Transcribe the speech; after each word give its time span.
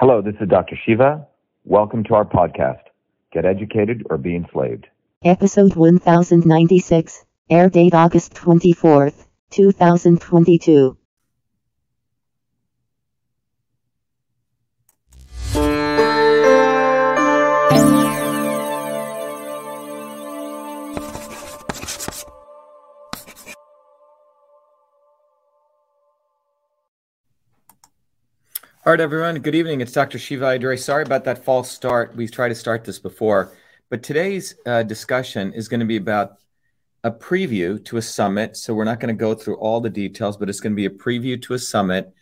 Hello, 0.00 0.22
this 0.22 0.36
is 0.40 0.48
Dr. 0.48 0.76
Shiva. 0.86 1.26
Welcome 1.64 2.04
to 2.04 2.14
our 2.14 2.24
podcast, 2.24 2.82
Get 3.32 3.44
Educated 3.44 4.06
or 4.08 4.16
Be 4.16 4.36
Enslaved. 4.36 4.86
Episode 5.24 5.74
1096, 5.74 7.24
air 7.50 7.68
date 7.68 7.94
August 7.94 8.32
24th, 8.34 9.26
2022. 9.50 10.96
All 28.88 28.92
right, 28.92 29.00
everyone. 29.02 29.38
Good 29.40 29.54
evening. 29.54 29.82
It's 29.82 29.92
Dr. 29.92 30.18
Shiva 30.18 30.46
Ayyadurai. 30.46 30.78
Sorry 30.78 31.02
about 31.02 31.24
that 31.24 31.44
false 31.44 31.70
start. 31.70 32.16
We 32.16 32.26
tried 32.26 32.48
to 32.48 32.54
start 32.54 32.84
this 32.84 32.98
before, 32.98 33.52
but 33.90 34.02
today's 34.02 34.54
uh, 34.64 34.82
discussion 34.82 35.52
is 35.52 35.68
going 35.68 35.80
to 35.80 35.84
be 35.84 35.98
about 35.98 36.38
a 37.04 37.10
preview 37.10 37.84
to 37.84 37.98
a 37.98 38.02
summit. 38.02 38.56
So 38.56 38.72
we're 38.72 38.84
not 38.84 38.98
going 38.98 39.14
to 39.14 39.20
go 39.20 39.34
through 39.34 39.56
all 39.56 39.82
the 39.82 39.90
details, 39.90 40.38
but 40.38 40.48
it's 40.48 40.60
going 40.60 40.72
to 40.72 40.74
be 40.74 40.86
a 40.86 40.88
preview 40.88 41.38
to 41.42 41.52
a 41.52 41.58
summit 41.58 42.14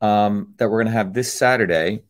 um, 0.00 0.54
that 0.56 0.70
we're 0.70 0.78
going 0.78 0.86
to 0.86 0.98
have 0.98 1.12
this 1.12 1.34
Saturday 1.34 2.02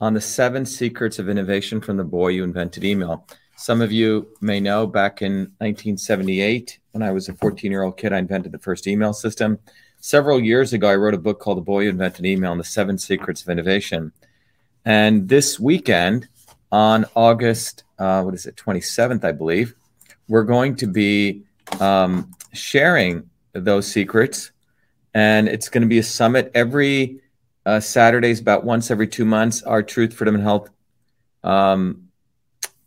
on 0.00 0.14
the 0.14 0.20
seven 0.20 0.64
secrets 0.64 1.18
of 1.18 1.28
innovation 1.28 1.80
from 1.80 1.96
the 1.96 2.04
boy 2.04 2.36
who 2.36 2.44
invented 2.44 2.84
email. 2.84 3.26
Some 3.56 3.82
of 3.82 3.90
you 3.90 4.28
may 4.40 4.60
know 4.60 4.86
back 4.86 5.20
in 5.20 5.50
1978, 5.58 6.78
when 6.92 7.02
I 7.02 7.10
was 7.10 7.28
a 7.28 7.34
14 7.34 7.72
year 7.72 7.82
old 7.82 7.96
kid, 7.96 8.12
I 8.12 8.18
invented 8.18 8.52
the 8.52 8.60
first 8.60 8.86
email 8.86 9.12
system. 9.12 9.58
Several 10.04 10.40
years 10.40 10.72
ago, 10.72 10.88
I 10.88 10.96
wrote 10.96 11.14
a 11.14 11.18
book 11.18 11.38
called 11.38 11.58
The 11.58 11.62
Boy 11.62 11.84
Who 11.84 11.90
Invented 11.90 12.26
Email 12.26 12.50
and 12.50 12.58
the 12.58 12.64
Seven 12.64 12.98
Secrets 12.98 13.40
of 13.42 13.48
Innovation. 13.48 14.10
And 14.84 15.28
this 15.28 15.60
weekend, 15.60 16.26
on 16.72 17.04
August, 17.14 17.84
uh, 18.00 18.20
what 18.22 18.34
is 18.34 18.44
it, 18.44 18.56
27th, 18.56 19.22
I 19.22 19.30
believe, 19.30 19.76
we're 20.26 20.42
going 20.42 20.74
to 20.74 20.88
be 20.88 21.44
um, 21.78 22.32
sharing 22.52 23.30
those 23.52 23.86
secrets. 23.86 24.50
And 25.14 25.46
it's 25.46 25.68
going 25.68 25.82
to 25.82 25.88
be 25.88 25.98
a 25.98 26.02
summit 26.02 26.50
every 26.52 27.20
uh, 27.64 27.78
Saturdays, 27.78 28.40
about 28.40 28.64
once 28.64 28.90
every 28.90 29.06
two 29.06 29.24
months. 29.24 29.62
Our 29.62 29.84
Truth, 29.84 30.14
Freedom, 30.14 30.34
and 30.34 30.42
Health 30.42 30.68
um, 31.44 32.08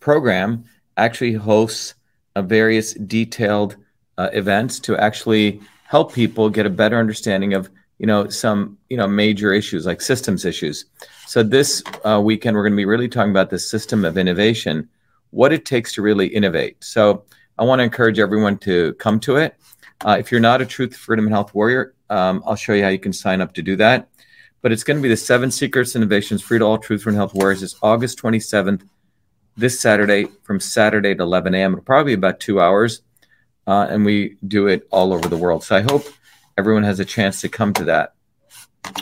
program 0.01 0.65
actually 0.97 1.31
hosts 1.31 1.93
a 2.35 2.41
various 2.41 2.93
detailed 2.93 3.77
uh, 4.17 4.31
events 4.33 4.81
to 4.81 4.97
actually 4.97 5.61
help 5.95 6.11
people 6.13 6.49
get 6.49 6.65
a 6.65 6.69
better 6.69 6.99
understanding 6.99 7.53
of 7.53 7.69
you 7.99 8.07
know 8.11 8.27
some 8.27 8.77
you 8.89 8.97
know 8.97 9.07
major 9.07 9.53
issues 9.53 9.85
like 9.85 10.01
systems 10.01 10.43
issues. 10.43 10.77
So 11.25 11.41
this 11.41 11.81
uh, 12.03 12.19
weekend 12.21 12.57
we're 12.57 12.63
going 12.63 12.73
to 12.73 12.83
be 12.85 12.91
really 12.93 13.07
talking 13.07 13.31
about 13.31 13.49
the 13.49 13.59
system 13.73 14.03
of 14.03 14.17
innovation 14.17 14.89
what 15.29 15.53
it 15.53 15.63
takes 15.63 15.93
to 15.93 16.01
really 16.01 16.27
innovate. 16.27 16.83
So 16.83 17.23
i 17.57 17.63
want 17.63 17.79
to 17.79 17.83
encourage 17.83 18.19
everyone 18.19 18.57
to 18.67 18.93
come 19.05 19.17
to 19.21 19.37
it. 19.37 19.55
Uh, 20.05 20.17
if 20.19 20.25
you're 20.31 20.47
not 20.51 20.61
a 20.61 20.65
truth 20.65 20.93
freedom 20.97 21.25
and 21.27 21.33
health 21.33 21.55
warrior 21.55 21.83
um, 22.09 22.43
i'll 22.45 22.61
show 22.63 22.73
you 22.73 22.83
how 22.83 22.93
you 22.97 23.03
can 23.07 23.13
sign 23.13 23.39
up 23.39 23.53
to 23.53 23.61
do 23.61 23.77
that. 23.77 24.09
But 24.61 24.73
it's 24.73 24.83
going 24.83 24.99
to 24.99 25.07
be 25.07 25.13
the 25.15 25.23
seven 25.31 25.49
secrets 25.49 25.95
innovations 25.95 26.41
free 26.41 26.59
to 26.59 26.65
all 26.65 26.77
truth 26.77 27.03
freedom 27.03 27.15
and 27.15 27.21
health 27.23 27.35
warriors. 27.39 27.63
It's 27.63 27.77
august 27.81 28.21
27th 28.21 28.81
this 29.55 29.79
saturday 29.79 30.23
from 30.43 30.59
saturday 30.59 31.11
at 31.11 31.21
11 31.21 31.55
a.m 31.55 31.71
it'll 31.71 31.89
probably 31.91 32.11
be 32.13 32.19
about 32.23 32.41
two 32.41 32.59
hours 32.59 33.01
uh, 33.67 33.87
and 33.89 34.05
we 34.05 34.37
do 34.47 34.67
it 34.67 34.87
all 34.91 35.13
over 35.13 35.27
the 35.27 35.37
world. 35.37 35.63
So 35.63 35.75
I 35.75 35.81
hope 35.81 36.05
everyone 36.57 36.83
has 36.83 36.99
a 36.99 37.05
chance 37.05 37.41
to 37.41 37.49
come 37.49 37.73
to 37.73 37.85
that. 37.85 38.13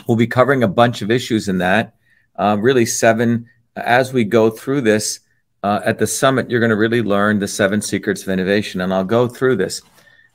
We'll 0.06 0.16
be 0.16 0.26
covering 0.26 0.62
a 0.62 0.68
bunch 0.68 1.02
of 1.02 1.10
issues 1.10 1.48
in 1.48 1.58
that, 1.58 1.94
uh, 2.36 2.56
really 2.58 2.86
seven. 2.86 3.48
As 3.76 4.12
we 4.12 4.24
go 4.24 4.50
through 4.50 4.82
this 4.82 5.20
uh, 5.62 5.80
at 5.84 5.98
the 5.98 6.06
summit, 6.06 6.50
you're 6.50 6.60
going 6.60 6.70
to 6.70 6.76
really 6.76 7.02
learn 7.02 7.38
the 7.38 7.48
seven 7.48 7.82
secrets 7.82 8.22
of 8.22 8.28
innovation, 8.28 8.80
and 8.80 8.92
I'll 8.94 9.04
go 9.04 9.28
through 9.28 9.56
this. 9.56 9.82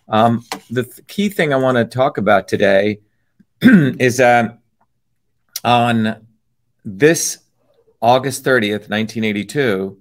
Um, 0.07 0.43
the 0.69 0.83
th- 0.83 1.07
key 1.07 1.29
thing 1.29 1.53
I 1.53 1.57
want 1.57 1.77
to 1.77 1.85
talk 1.85 2.17
about 2.17 2.47
today 2.47 2.99
is 3.61 4.17
that 4.17 4.59
on 5.63 6.27
this 6.83 7.39
August 8.01 8.43
30th, 8.43 8.89
1982, 8.89 9.97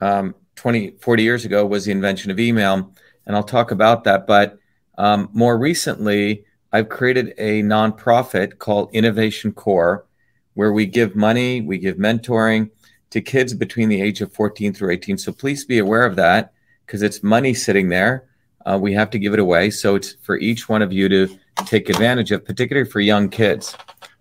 um, 0.00 0.34
20, 0.56 0.92
40 1.00 1.22
years 1.22 1.44
ago, 1.44 1.64
was 1.66 1.84
the 1.84 1.92
invention 1.92 2.30
of 2.30 2.38
email 2.38 2.92
and 3.26 3.36
I'll 3.36 3.42
talk 3.42 3.70
about 3.70 4.04
that. 4.04 4.26
But 4.26 4.58
um, 4.98 5.28
more 5.32 5.58
recently, 5.58 6.44
I've 6.72 6.88
created 6.88 7.34
a 7.38 7.62
nonprofit 7.62 8.58
called 8.58 8.90
Innovation 8.92 9.52
Corps, 9.52 10.06
where 10.54 10.72
we 10.72 10.86
give 10.86 11.16
money, 11.16 11.60
we 11.60 11.78
give 11.78 11.96
mentoring 11.96 12.70
to 13.10 13.20
kids 13.20 13.54
between 13.54 13.88
the 13.88 14.00
age 14.00 14.20
of 14.20 14.32
14 14.32 14.72
through 14.72 14.92
18. 14.92 15.18
So 15.18 15.32
please 15.32 15.64
be 15.64 15.78
aware 15.78 16.04
of 16.04 16.16
that 16.16 16.52
because 16.86 17.02
it's 17.02 17.22
money 17.22 17.54
sitting 17.54 17.88
there. 17.88 18.28
Uh, 18.64 18.78
we 18.80 18.92
have 18.92 19.10
to 19.10 19.18
give 19.18 19.32
it 19.32 19.38
away. 19.38 19.70
So 19.70 19.96
it's 19.96 20.14
for 20.22 20.38
each 20.38 20.68
one 20.68 20.82
of 20.82 20.92
you 20.92 21.08
to 21.08 21.38
take 21.64 21.88
advantage 21.88 22.30
of, 22.30 22.44
particularly 22.44 22.88
for 22.88 23.00
young 23.00 23.28
kids. 23.28 23.74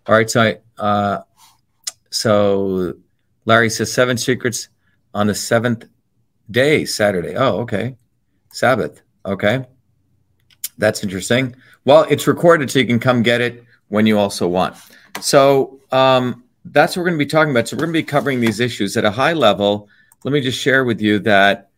All 0.08 0.16
right. 0.16 0.30
So, 0.30 0.42
I, 0.42 0.82
uh, 0.82 1.22
so 2.10 2.94
Larry 3.46 3.70
says 3.70 3.92
seven 3.92 4.18
secrets 4.18 4.70
on 5.14 5.28
the 5.28 5.36
seventh 5.36 5.86
day, 6.50 6.86
Saturday. 6.86 7.36
Oh, 7.36 7.60
okay. 7.60 7.96
Sabbath. 8.52 9.02
Okay. 9.26 9.66
That's 10.78 11.04
interesting. 11.04 11.56
Well, 11.86 12.06
it's 12.10 12.28
recorded 12.28 12.72
so 12.72 12.80
you 12.80 12.86
can 12.86 13.00
come 13.00 13.22
get 13.22 13.42
it 13.42 13.64
when 13.90 14.06
you 14.06 14.18
also 14.18 14.48
want. 14.48 14.76
So 15.22 15.80
um, 15.92 16.44
that's 16.66 16.96
what 16.96 17.02
we're 17.02 17.10
going 17.10 17.20
to 17.20 17.26
be 17.26 17.30
talking 17.30 17.52
about. 17.52 17.68
So 17.68 17.76
we're 17.76 17.86
going 17.86 17.94
to 17.94 18.00
be 18.00 18.04
covering 18.04 18.40
these 18.40 18.60
issues 18.60 18.96
at 18.96 19.06
a 19.06 19.12
high 19.12 19.34
level. 19.34 19.90
Let 20.24 20.32
me 20.32 20.42
just 20.42 20.60
share 20.60 20.86
with 20.86 21.02
you 21.02 21.20
that 21.20 21.70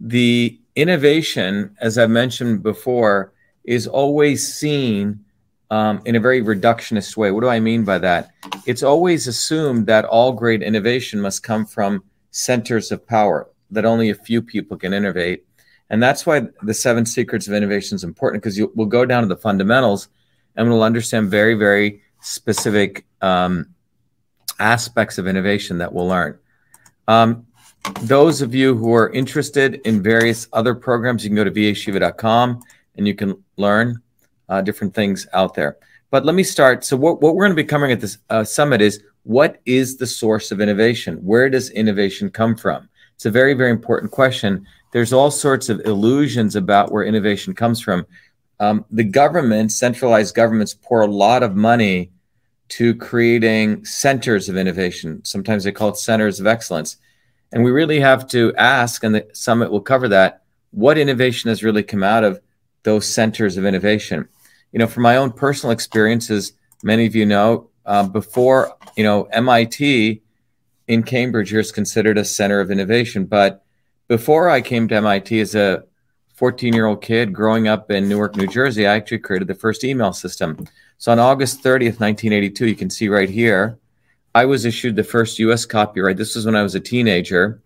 the 0.00 0.58
innovation, 0.76 1.76
as 1.80 1.98
I 1.98 2.06
mentioned 2.06 2.62
before, 2.62 3.32
is 3.64 3.86
always 3.86 4.52
seen 4.52 5.24
um, 5.70 6.02
in 6.04 6.16
a 6.16 6.20
very 6.20 6.42
reductionist 6.42 7.16
way. 7.16 7.30
What 7.30 7.40
do 7.40 7.48
I 7.48 7.60
mean 7.60 7.84
by 7.84 7.98
that? 7.98 8.30
It's 8.66 8.82
always 8.82 9.26
assumed 9.26 9.86
that 9.86 10.04
all 10.04 10.32
great 10.32 10.62
innovation 10.62 11.20
must 11.20 11.42
come 11.42 11.64
from 11.64 12.04
centers 12.30 12.92
of 12.92 13.06
power, 13.06 13.48
that 13.70 13.84
only 13.84 14.10
a 14.10 14.14
few 14.14 14.42
people 14.42 14.76
can 14.76 14.92
innovate. 14.92 15.44
And 15.90 16.02
that's 16.02 16.26
why 16.26 16.42
the 16.62 16.74
seven 16.74 17.06
secrets 17.06 17.46
of 17.46 17.54
innovation 17.54 17.96
is 17.96 18.04
important 18.04 18.42
because 18.42 18.60
we'll 18.74 18.86
go 18.86 19.04
down 19.04 19.22
to 19.22 19.28
the 19.28 19.36
fundamentals 19.36 20.08
and 20.56 20.68
we'll 20.68 20.82
understand 20.82 21.30
very, 21.30 21.54
very 21.54 22.02
specific 22.20 23.04
um, 23.20 23.66
aspects 24.58 25.18
of 25.18 25.26
innovation 25.26 25.78
that 25.78 25.92
we'll 25.92 26.08
learn. 26.08 26.38
Um, 27.06 27.46
those 28.02 28.40
of 28.40 28.54
you 28.54 28.74
who 28.74 28.94
are 28.94 29.10
interested 29.10 29.74
in 29.84 30.02
various 30.02 30.48
other 30.52 30.74
programs, 30.74 31.22
you 31.22 31.30
can 31.30 31.36
go 31.36 31.44
to 31.44 31.50
vashiva.com 31.50 32.62
and 32.96 33.06
you 33.06 33.14
can 33.14 33.42
learn 33.56 34.00
uh, 34.48 34.62
different 34.62 34.94
things 34.94 35.26
out 35.32 35.54
there. 35.54 35.76
But 36.10 36.24
let 36.24 36.34
me 36.34 36.44
start. 36.44 36.84
So, 36.84 36.96
what, 36.96 37.20
what 37.20 37.34
we're 37.34 37.44
going 37.44 37.56
to 37.56 37.62
be 37.62 37.66
covering 37.66 37.92
at 37.92 38.00
this 38.00 38.18
uh, 38.30 38.44
summit 38.44 38.80
is 38.80 39.02
what 39.24 39.60
is 39.66 39.96
the 39.96 40.06
source 40.06 40.52
of 40.52 40.60
innovation? 40.60 41.16
Where 41.16 41.50
does 41.50 41.70
innovation 41.70 42.30
come 42.30 42.56
from? 42.56 42.88
It's 43.14 43.26
a 43.26 43.30
very, 43.30 43.54
very 43.54 43.70
important 43.70 44.12
question 44.12 44.66
there's 44.94 45.12
all 45.12 45.32
sorts 45.32 45.68
of 45.68 45.80
illusions 45.80 46.54
about 46.54 46.92
where 46.92 47.02
innovation 47.02 47.52
comes 47.52 47.80
from. 47.80 48.06
Um, 48.60 48.84
the 48.92 49.02
government, 49.02 49.72
centralized 49.72 50.36
governments, 50.36 50.72
pour 50.72 51.02
a 51.02 51.08
lot 51.08 51.42
of 51.42 51.56
money 51.56 52.12
to 52.68 52.94
creating 52.94 53.84
centers 53.84 54.48
of 54.48 54.56
innovation. 54.56 55.20
Sometimes 55.24 55.64
they 55.64 55.72
call 55.72 55.88
it 55.88 55.96
centers 55.96 56.38
of 56.38 56.46
excellence. 56.46 56.96
And 57.52 57.64
we 57.64 57.72
really 57.72 57.98
have 57.98 58.28
to 58.28 58.54
ask, 58.54 59.02
and 59.02 59.16
the 59.16 59.26
summit 59.32 59.72
will 59.72 59.80
cover 59.80 60.06
that, 60.08 60.44
what 60.70 60.96
innovation 60.96 61.48
has 61.48 61.64
really 61.64 61.82
come 61.82 62.04
out 62.04 62.22
of 62.22 62.40
those 62.84 63.04
centers 63.04 63.56
of 63.56 63.64
innovation. 63.64 64.28
You 64.70 64.78
know, 64.78 64.86
from 64.86 65.02
my 65.02 65.16
own 65.16 65.32
personal 65.32 65.72
experiences, 65.72 66.52
many 66.84 67.04
of 67.06 67.16
you 67.16 67.26
know, 67.26 67.68
uh, 67.84 68.06
before, 68.06 68.76
you 68.96 69.02
know, 69.02 69.24
MIT 69.24 70.22
in 70.86 71.02
Cambridge 71.02 71.50
here 71.50 71.60
is 71.60 71.72
considered 71.72 72.18
a 72.18 72.24
center 72.24 72.60
of 72.60 72.70
innovation, 72.70 73.24
but 73.24 73.64
before 74.08 74.50
I 74.50 74.60
came 74.60 74.86
to 74.88 74.96
MIT 74.96 75.40
as 75.40 75.54
a 75.54 75.84
14 76.34 76.74
year 76.74 76.86
old 76.86 77.02
kid 77.02 77.32
growing 77.32 77.68
up 77.68 77.90
in 77.90 78.08
Newark, 78.08 78.36
New 78.36 78.46
Jersey, 78.46 78.86
I 78.86 78.94
actually 78.96 79.18
created 79.18 79.48
the 79.48 79.54
first 79.54 79.84
email 79.84 80.12
system. 80.12 80.66
So 80.98 81.12
on 81.12 81.18
August 81.18 81.62
30th, 81.62 82.00
1982, 82.00 82.66
you 82.66 82.74
can 82.74 82.90
see 82.90 83.08
right 83.08 83.30
here, 83.30 83.78
I 84.34 84.44
was 84.44 84.64
issued 84.64 84.96
the 84.96 85.04
first 85.04 85.38
US 85.38 85.64
copyright. 85.64 86.16
This 86.16 86.34
was 86.34 86.44
when 86.44 86.56
I 86.56 86.62
was 86.62 86.74
a 86.74 86.80
teenager. 86.80 87.62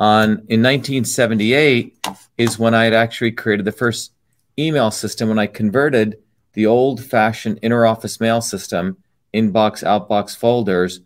On 0.00 0.30
in 0.48 0.62
1978 0.62 1.96
is 2.38 2.58
when 2.58 2.74
I 2.74 2.84
had 2.84 2.94
actually 2.94 3.32
created 3.32 3.64
the 3.64 3.72
first 3.72 4.12
email 4.58 4.90
system 4.90 5.28
when 5.28 5.38
I 5.38 5.46
converted 5.46 6.18
the 6.52 6.66
old 6.66 7.02
fashioned 7.02 7.60
interoffice 7.62 8.20
mail 8.20 8.40
system, 8.40 8.96
inbox, 9.32 9.82
outbox 9.82 10.36
folders, 10.36 11.00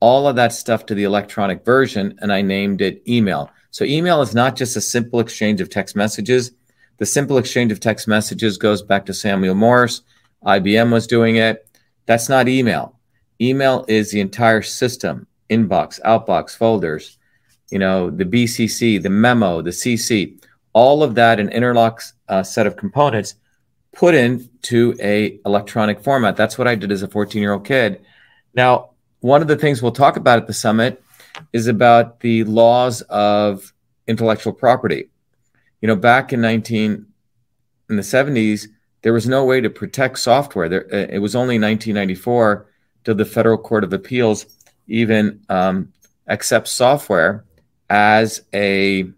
all 0.00 0.28
of 0.28 0.36
that 0.36 0.52
stuff 0.52 0.86
to 0.86 0.94
the 0.94 1.04
electronic 1.04 1.64
version, 1.64 2.18
and 2.20 2.32
I 2.32 2.42
named 2.42 2.80
it 2.80 3.02
email. 3.08 3.50
So 3.70 3.84
email 3.84 4.22
is 4.22 4.34
not 4.34 4.56
just 4.56 4.76
a 4.76 4.80
simple 4.80 5.20
exchange 5.20 5.60
of 5.60 5.70
text 5.70 5.96
messages. 5.96 6.52
The 6.98 7.06
simple 7.06 7.38
exchange 7.38 7.72
of 7.72 7.80
text 7.80 8.06
messages 8.06 8.56
goes 8.56 8.82
back 8.82 9.06
to 9.06 9.14
Samuel 9.14 9.54
Morse. 9.54 10.02
IBM 10.44 10.92
was 10.92 11.06
doing 11.06 11.36
it. 11.36 11.68
That's 12.06 12.28
not 12.28 12.48
email. 12.48 12.98
Email 13.40 13.84
is 13.88 14.10
the 14.10 14.20
entire 14.20 14.62
system 14.62 15.26
inbox, 15.50 16.00
outbox, 16.02 16.56
folders, 16.56 17.18
you 17.70 17.78
know, 17.78 18.10
the 18.10 18.24
BCC, 18.24 19.02
the 19.02 19.10
memo, 19.10 19.60
the 19.60 19.70
CC, 19.70 20.40
all 20.72 21.02
of 21.02 21.14
that 21.14 21.40
an 21.40 21.48
interlock 21.50 22.02
uh, 22.28 22.42
set 22.42 22.66
of 22.66 22.76
components 22.76 23.34
put 23.92 24.14
into 24.14 24.94
a 25.00 25.38
electronic 25.46 26.00
format. 26.00 26.36
That's 26.36 26.58
what 26.58 26.68
I 26.68 26.74
did 26.74 26.92
as 26.92 27.02
a 27.02 27.08
14 27.08 27.40
year 27.40 27.52
old 27.52 27.64
kid. 27.64 28.04
Now, 28.54 28.90
one 29.24 29.40
of 29.40 29.48
the 29.48 29.56
things 29.56 29.80
we'll 29.80 29.90
talk 29.90 30.18
about 30.18 30.38
at 30.38 30.46
the 30.46 30.52
summit 30.52 31.02
is 31.54 31.66
about 31.66 32.20
the 32.20 32.44
laws 32.44 33.00
of 33.08 33.72
intellectual 34.06 34.52
property. 34.52 35.08
You 35.80 35.88
know, 35.88 35.96
back 35.96 36.34
in 36.34 36.42
19 36.42 37.06
in 37.88 37.96
the 37.96 38.02
70s, 38.02 38.66
there 39.00 39.14
was 39.14 39.26
no 39.26 39.42
way 39.46 39.62
to 39.62 39.70
protect 39.70 40.18
software. 40.18 40.68
There, 40.68 40.86
uh, 40.92 41.06
it 41.08 41.20
was 41.20 41.34
only 41.34 41.58
1994 41.58 42.66
till 43.04 43.14
the 43.14 43.24
Federal 43.24 43.56
Court 43.56 43.82
of 43.82 43.94
Appeals 43.94 44.44
even 44.88 45.40
um, 45.48 45.90
accepts 46.28 46.72
software 46.72 47.46
as 47.88 48.42
a 48.52 49.10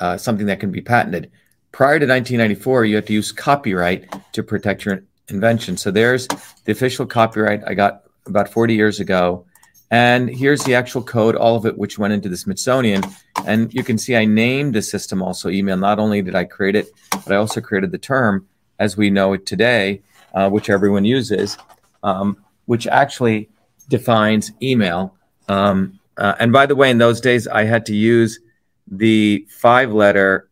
uh, 0.00 0.16
something 0.16 0.46
that 0.46 0.60
can 0.60 0.70
be 0.70 0.80
patented. 0.80 1.30
Prior 1.72 1.98
to 1.98 2.06
1994, 2.06 2.86
you 2.86 2.94
had 2.94 3.06
to 3.06 3.12
use 3.12 3.32
copyright 3.32 4.06
to 4.32 4.42
protect 4.42 4.86
your 4.86 5.02
invention. 5.28 5.76
So 5.76 5.90
there's 5.90 6.26
the 6.64 6.72
official 6.72 7.04
copyright 7.04 7.62
I 7.66 7.74
got 7.74 8.07
about 8.28 8.52
40 8.52 8.74
years 8.74 9.00
ago. 9.00 9.46
And 9.90 10.28
here's 10.28 10.62
the 10.64 10.74
actual 10.74 11.02
code, 11.02 11.34
all 11.34 11.56
of 11.56 11.64
it, 11.64 11.78
which 11.78 11.98
went 11.98 12.12
into 12.12 12.28
the 12.28 12.36
Smithsonian. 12.36 13.02
And 13.46 13.72
you 13.72 13.82
can 13.82 13.96
see 13.96 14.16
I 14.16 14.26
named 14.26 14.74
the 14.74 14.82
system 14.82 15.22
also 15.22 15.48
email. 15.48 15.76
Not 15.76 15.98
only 15.98 16.20
did 16.20 16.34
I 16.34 16.44
create 16.44 16.76
it, 16.76 16.90
but 17.10 17.32
I 17.32 17.36
also 17.36 17.60
created 17.60 17.90
the 17.90 17.98
term 17.98 18.46
as 18.78 18.96
we 18.96 19.10
know 19.10 19.32
it 19.32 19.46
today, 19.46 20.02
uh, 20.34 20.50
which 20.50 20.68
everyone 20.68 21.04
uses, 21.04 21.56
um, 22.02 22.36
which 22.66 22.86
actually 22.86 23.48
defines 23.88 24.52
email. 24.62 25.16
Um, 25.48 25.98
uh, 26.18 26.34
and 26.38 26.52
by 26.52 26.66
the 26.66 26.76
way, 26.76 26.90
in 26.90 26.98
those 26.98 27.20
days, 27.20 27.48
I 27.48 27.64
had 27.64 27.86
to 27.86 27.94
use 27.94 28.40
the 28.86 29.46
five 29.48 29.92
letter 29.92 30.48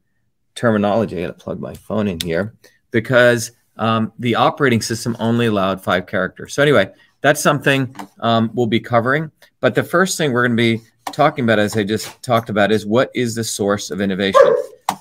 terminology. 0.55 1.19
I 1.19 1.27
got 1.27 1.39
to 1.39 1.45
plug 1.45 1.61
my 1.61 1.75
phone 1.75 2.09
in 2.09 2.21
here 2.21 2.55
because 2.91 3.53
um, 3.77 4.13
the 4.19 4.37
operating 4.37 4.81
system 4.81 5.17
only 5.21 5.47
allowed 5.47 5.83
five 5.83 6.07
characters. 6.07 6.55
So, 6.55 6.63
anyway, 6.63 6.91
that's 7.21 7.43
something 7.43 7.95
um, 8.21 8.51
we'll 8.55 8.67
be 8.67 8.81
covering. 8.81 9.31
But 9.61 9.75
the 9.75 9.83
first 9.83 10.19
thing 10.19 10.33
we're 10.33 10.47
going 10.47 10.57
to 10.57 10.79
be 10.79 10.83
talking 11.13 11.45
about, 11.45 11.59
as 11.59 11.77
I 11.77 11.85
just 11.85 12.23
talked 12.23 12.51
about, 12.51 12.73
is 12.73 12.87
what 12.87 13.11
is 13.15 13.35
the 13.35 13.45
source 13.45 13.91
of 13.91 14.01
innovation? 14.01 14.55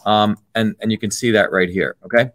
Um, 0.06 0.38
and, 0.56 0.76
and 0.80 0.92
you 0.92 0.98
can 0.98 1.12
see 1.12 1.32
that 1.32 1.52
right 1.52 1.70
here. 1.70 1.96
Okay. 2.06 2.32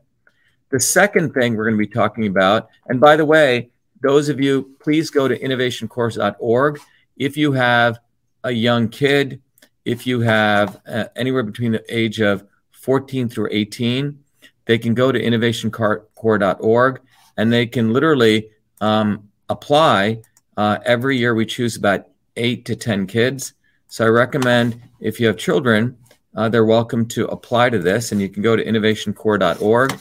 The 0.70 0.80
second 0.80 1.34
thing 1.34 1.56
we're 1.56 1.64
going 1.64 1.78
to 1.78 1.86
be 1.86 1.92
talking 1.92 2.26
about, 2.26 2.68
and 2.86 3.00
by 3.00 3.16
the 3.16 3.24
way, 3.24 3.70
those 4.02 4.28
of 4.28 4.40
you, 4.40 4.74
please 4.80 5.10
go 5.10 5.28
to 5.28 5.38
innovationcorps.org. 5.38 6.80
If 7.16 7.36
you 7.36 7.52
have 7.52 7.98
a 8.44 8.50
young 8.50 8.88
kid, 8.88 9.42
if 9.84 10.06
you 10.06 10.20
have 10.20 10.80
uh, 10.86 11.06
anywhere 11.16 11.42
between 11.42 11.72
the 11.72 11.84
age 11.88 12.20
of 12.20 12.44
14 12.72 13.28
through 13.28 13.48
18, 13.50 14.18
they 14.66 14.78
can 14.78 14.94
go 14.94 15.10
to 15.10 15.20
innovationcorps.org 15.20 17.00
and 17.36 17.52
they 17.52 17.66
can 17.66 17.92
literally 17.92 18.50
um, 18.80 19.29
apply. 19.50 20.22
Uh, 20.56 20.78
every 20.86 21.18
year 21.18 21.34
we 21.34 21.44
choose 21.44 21.76
about 21.76 22.06
eight 22.36 22.64
to 22.64 22.76
10 22.76 23.06
kids. 23.06 23.52
So 23.88 24.06
I 24.06 24.08
recommend 24.08 24.80
if 25.00 25.20
you 25.20 25.26
have 25.26 25.36
children, 25.36 25.98
uh, 26.34 26.48
they're 26.48 26.64
welcome 26.64 27.06
to 27.08 27.26
apply 27.26 27.70
to 27.70 27.78
this. 27.78 28.12
And 28.12 28.20
you 28.20 28.28
can 28.28 28.42
go 28.42 28.56
to 28.56 28.64
innovationcorps.org 28.64 29.98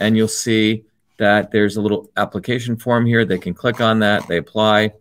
and 0.00 0.16
you'll 0.16 0.28
see 0.28 0.84
that 1.18 1.50
there's 1.50 1.76
a 1.76 1.82
little 1.82 2.10
application 2.16 2.76
form 2.76 3.06
here. 3.06 3.24
They 3.24 3.38
can 3.38 3.54
click 3.54 3.80
on 3.80 4.00
that, 4.00 4.26
they 4.26 4.38
apply, 4.38 4.92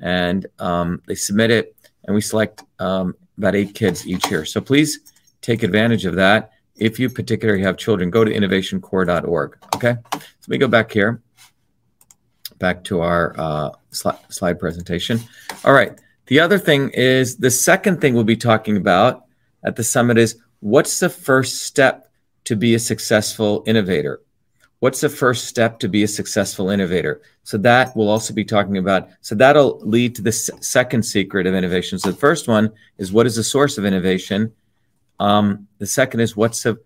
and 0.00 0.46
um, 0.58 1.02
they 1.06 1.14
submit 1.14 1.50
it. 1.50 1.76
And 2.04 2.14
we 2.14 2.20
select 2.20 2.62
um, 2.78 3.14
about 3.38 3.54
eight 3.54 3.74
kids 3.74 4.06
each 4.06 4.30
year. 4.30 4.44
So 4.44 4.60
please 4.60 5.00
take 5.40 5.62
advantage 5.62 6.04
of 6.04 6.16
that. 6.16 6.52
If 6.76 6.98
you 6.98 7.10
particularly 7.10 7.62
have 7.62 7.76
children, 7.76 8.10
go 8.10 8.24
to 8.24 8.32
innovationcorps.org. 8.32 9.58
Okay. 9.74 9.96
So 10.12 10.18
let 10.18 10.48
me 10.48 10.58
go 10.58 10.68
back 10.68 10.90
here, 10.90 11.22
back 12.62 12.84
to 12.84 13.00
our 13.00 13.34
uh, 13.36 13.70
sli- 13.90 14.32
slide 14.32 14.58
presentation. 14.58 15.18
All 15.64 15.74
right. 15.74 15.98
The 16.28 16.38
other 16.38 16.58
thing 16.58 16.90
is 16.90 17.36
the 17.36 17.50
second 17.50 18.00
thing 18.00 18.14
we'll 18.14 18.24
be 18.24 18.36
talking 18.36 18.76
about 18.76 19.24
at 19.64 19.74
the 19.74 19.84
summit 19.84 20.16
is 20.16 20.36
what's 20.60 21.00
the 21.00 21.10
first 21.10 21.64
step 21.64 22.08
to 22.44 22.54
be 22.54 22.74
a 22.74 22.78
successful 22.78 23.64
innovator? 23.66 24.22
What's 24.78 25.00
the 25.00 25.08
first 25.08 25.46
step 25.46 25.80
to 25.80 25.88
be 25.88 26.04
a 26.04 26.08
successful 26.08 26.70
innovator? 26.70 27.20
So 27.42 27.58
that 27.58 27.96
we'll 27.96 28.08
also 28.08 28.32
be 28.32 28.44
talking 28.44 28.78
about. 28.78 29.08
So 29.20 29.34
that'll 29.34 29.80
lead 29.80 30.14
to 30.16 30.22
the 30.22 30.32
second 30.32 31.02
secret 31.02 31.46
of 31.46 31.54
innovation. 31.54 31.98
So 31.98 32.12
the 32.12 32.16
first 32.16 32.46
one 32.46 32.72
is 32.98 33.12
what 33.12 33.26
is 33.26 33.36
the 33.36 33.44
source 33.44 33.76
of 33.76 33.84
innovation? 33.84 34.52
Um, 35.18 35.66
the 35.78 35.86
second 35.86 36.20
is 36.20 36.36
what's 36.36 36.62
the 36.62 36.78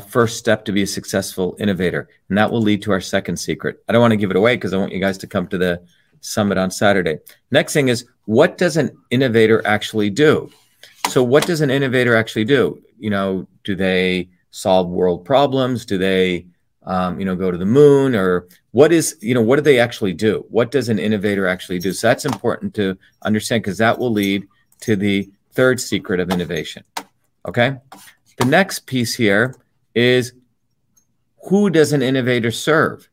first 0.00 0.38
step 0.38 0.64
to 0.64 0.72
be 0.72 0.82
a 0.82 0.86
successful 0.86 1.56
innovator? 1.58 2.08
And 2.28 2.38
that 2.38 2.50
will 2.50 2.62
lead 2.62 2.82
to 2.82 2.92
our 2.92 3.00
second 3.00 3.36
secret. 3.36 3.82
I 3.88 3.92
don't 3.92 4.00
want 4.00 4.12
to 4.12 4.16
give 4.16 4.30
it 4.30 4.36
away 4.36 4.56
because 4.56 4.72
I 4.72 4.78
want 4.78 4.92
you 4.92 5.00
guys 5.00 5.18
to 5.18 5.26
come 5.26 5.46
to 5.48 5.58
the 5.58 5.82
summit 6.20 6.58
on 6.58 6.70
Saturday. 6.70 7.18
Next 7.50 7.72
thing 7.72 7.88
is 7.88 8.06
what 8.24 8.58
does 8.58 8.76
an 8.76 8.90
innovator 9.10 9.64
actually 9.66 10.10
do? 10.10 10.50
So 11.08 11.22
what 11.22 11.46
does 11.46 11.60
an 11.60 11.70
innovator 11.70 12.16
actually 12.16 12.44
do? 12.44 12.82
You 12.98 13.10
know, 13.10 13.46
do 13.64 13.76
they 13.76 14.28
solve 14.50 14.88
world 14.88 15.24
problems? 15.24 15.84
Do 15.86 15.98
they 15.98 16.46
um, 16.86 17.18
you 17.18 17.26
know, 17.26 17.36
go 17.36 17.50
to 17.50 17.58
the 17.58 17.66
moon 17.66 18.14
or 18.14 18.46
what 18.70 18.92
is, 18.92 19.16
you 19.20 19.34
know, 19.34 19.42
what 19.42 19.56
do 19.56 19.62
they 19.62 19.78
actually 19.78 20.12
do? 20.12 20.44
What 20.48 20.70
does 20.70 20.88
an 20.88 20.98
innovator 20.98 21.46
actually 21.46 21.80
do? 21.80 21.92
So 21.92 22.06
that's 22.06 22.24
important 22.24 22.74
to 22.74 22.96
understand 23.22 23.64
because 23.64 23.78
that 23.78 23.98
will 23.98 24.12
lead 24.12 24.46
to 24.80 24.94
the 24.94 25.28
third 25.52 25.80
secret 25.80 26.20
of 26.20 26.30
innovation. 26.30 26.84
Okay. 27.46 27.76
The 28.36 28.44
next 28.44 28.86
piece 28.86 29.14
here 29.14 29.56
is 29.96 30.32
who 31.48 31.70
does 31.70 31.92
an 31.92 32.02
innovator 32.02 32.52
serve? 32.52 33.08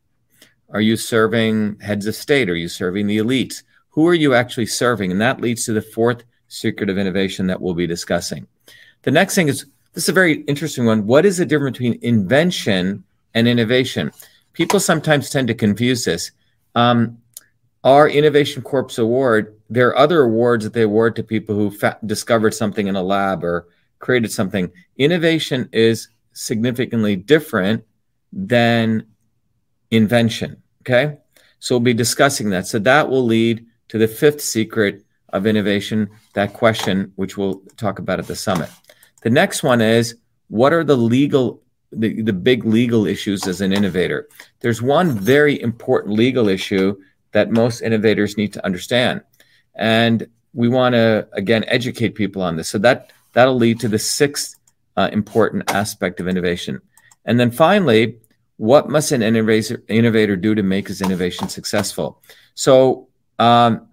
Are 0.70 0.80
you 0.80 0.96
serving 0.96 1.80
heads 1.80 2.06
of 2.06 2.14
state? 2.14 2.48
Are 2.48 2.54
you 2.54 2.68
serving 2.68 3.08
the 3.08 3.18
elites? 3.18 3.64
Who 3.90 4.06
are 4.06 4.14
you 4.14 4.34
actually 4.34 4.66
serving? 4.66 5.10
And 5.10 5.20
that 5.20 5.40
leads 5.40 5.64
to 5.64 5.72
the 5.72 5.82
fourth 5.82 6.22
secret 6.46 6.88
of 6.88 6.98
innovation 6.98 7.48
that 7.48 7.60
we'll 7.60 7.74
be 7.74 7.88
discussing. 7.88 8.46
The 9.02 9.10
next 9.10 9.34
thing 9.34 9.48
is 9.48 9.66
this 9.94 10.04
is 10.04 10.08
a 10.08 10.12
very 10.12 10.42
interesting 10.42 10.86
one. 10.86 11.06
What 11.06 11.26
is 11.26 11.38
the 11.38 11.46
difference 11.46 11.78
between 11.78 11.98
invention 12.02 13.02
and 13.34 13.48
innovation. 13.48 14.12
People 14.52 14.80
sometimes 14.80 15.28
tend 15.28 15.48
to 15.48 15.54
confuse 15.54 16.04
this. 16.04 16.30
Um, 16.74 17.18
our 17.82 18.08
Innovation 18.08 18.62
Corps 18.62 18.98
Award, 18.98 19.58
there 19.68 19.88
are 19.88 19.98
other 19.98 20.22
awards 20.22 20.64
that 20.64 20.72
they 20.72 20.82
award 20.82 21.16
to 21.16 21.22
people 21.22 21.54
who 21.54 21.70
fa- 21.70 21.98
discovered 22.06 22.54
something 22.54 22.86
in 22.86 22.96
a 22.96 23.02
lab 23.02 23.44
or 23.44 23.68
created 23.98 24.32
something. 24.32 24.70
Innovation 24.96 25.68
is 25.72 26.08
significantly 26.34 27.16
different 27.16 27.84
than 28.32 29.06
invention. 29.90 30.62
Okay. 30.82 31.18
So 31.60 31.74
we'll 31.74 31.80
be 31.80 31.94
discussing 31.94 32.50
that. 32.50 32.66
So 32.66 32.78
that 32.80 33.08
will 33.08 33.24
lead 33.24 33.64
to 33.88 33.96
the 33.96 34.08
fifth 34.08 34.42
secret 34.42 35.02
of 35.30 35.46
innovation, 35.46 36.10
that 36.34 36.52
question, 36.52 37.12
which 37.16 37.38
we'll 37.38 37.62
talk 37.76 37.98
about 37.98 38.18
at 38.18 38.26
the 38.26 38.36
summit. 38.36 38.68
The 39.22 39.30
next 39.30 39.62
one 39.62 39.80
is 39.80 40.16
what 40.48 40.72
are 40.72 40.84
the 40.84 40.96
legal 40.96 41.62
the, 41.96 42.22
the 42.22 42.32
big 42.32 42.64
legal 42.64 43.06
issues 43.06 43.46
as 43.46 43.60
an 43.60 43.72
innovator. 43.72 44.28
There's 44.60 44.82
one 44.82 45.10
very 45.10 45.60
important 45.60 46.14
legal 46.14 46.48
issue 46.48 46.96
that 47.32 47.50
most 47.50 47.82
innovators 47.82 48.36
need 48.36 48.52
to 48.54 48.64
understand. 48.64 49.22
And 49.74 50.26
we 50.52 50.68
want 50.68 50.94
to, 50.94 51.28
again, 51.32 51.64
educate 51.68 52.10
people 52.10 52.42
on 52.42 52.56
this. 52.56 52.68
So 52.68 52.78
that, 52.78 53.12
that'll 53.32 53.56
lead 53.56 53.80
to 53.80 53.88
the 53.88 53.98
sixth 53.98 54.56
uh, 54.96 55.08
important 55.12 55.70
aspect 55.70 56.20
of 56.20 56.28
innovation. 56.28 56.80
And 57.24 57.38
then 57.38 57.50
finally, 57.50 58.18
what 58.56 58.88
must 58.88 59.12
an 59.12 59.22
innovator, 59.22 59.82
innovator 59.88 60.36
do 60.36 60.54
to 60.54 60.62
make 60.62 60.88
his 60.88 61.00
innovation 61.00 61.48
successful? 61.48 62.22
So, 62.54 63.08
um, 63.38 63.88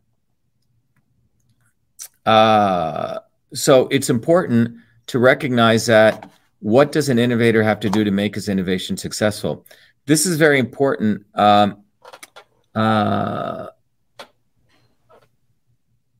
uh, 2.25 3.19
so 3.53 3.87
it's 3.87 4.09
important 4.09 4.77
to 5.07 5.19
recognize 5.19 5.87
that 5.87 6.29
what 6.59 6.91
does 6.91 7.09
an 7.09 7.17
innovator 7.17 7.63
have 7.63 7.79
to 7.79 7.89
do 7.89 8.03
to 8.03 8.11
make 8.11 8.35
his 8.35 8.47
innovation 8.47 8.97
successful? 8.97 9.65
This 10.05 10.25
is 10.25 10.37
very 10.37 10.59
important. 10.59 11.25
Um, 11.35 11.83
uh, 12.75 13.67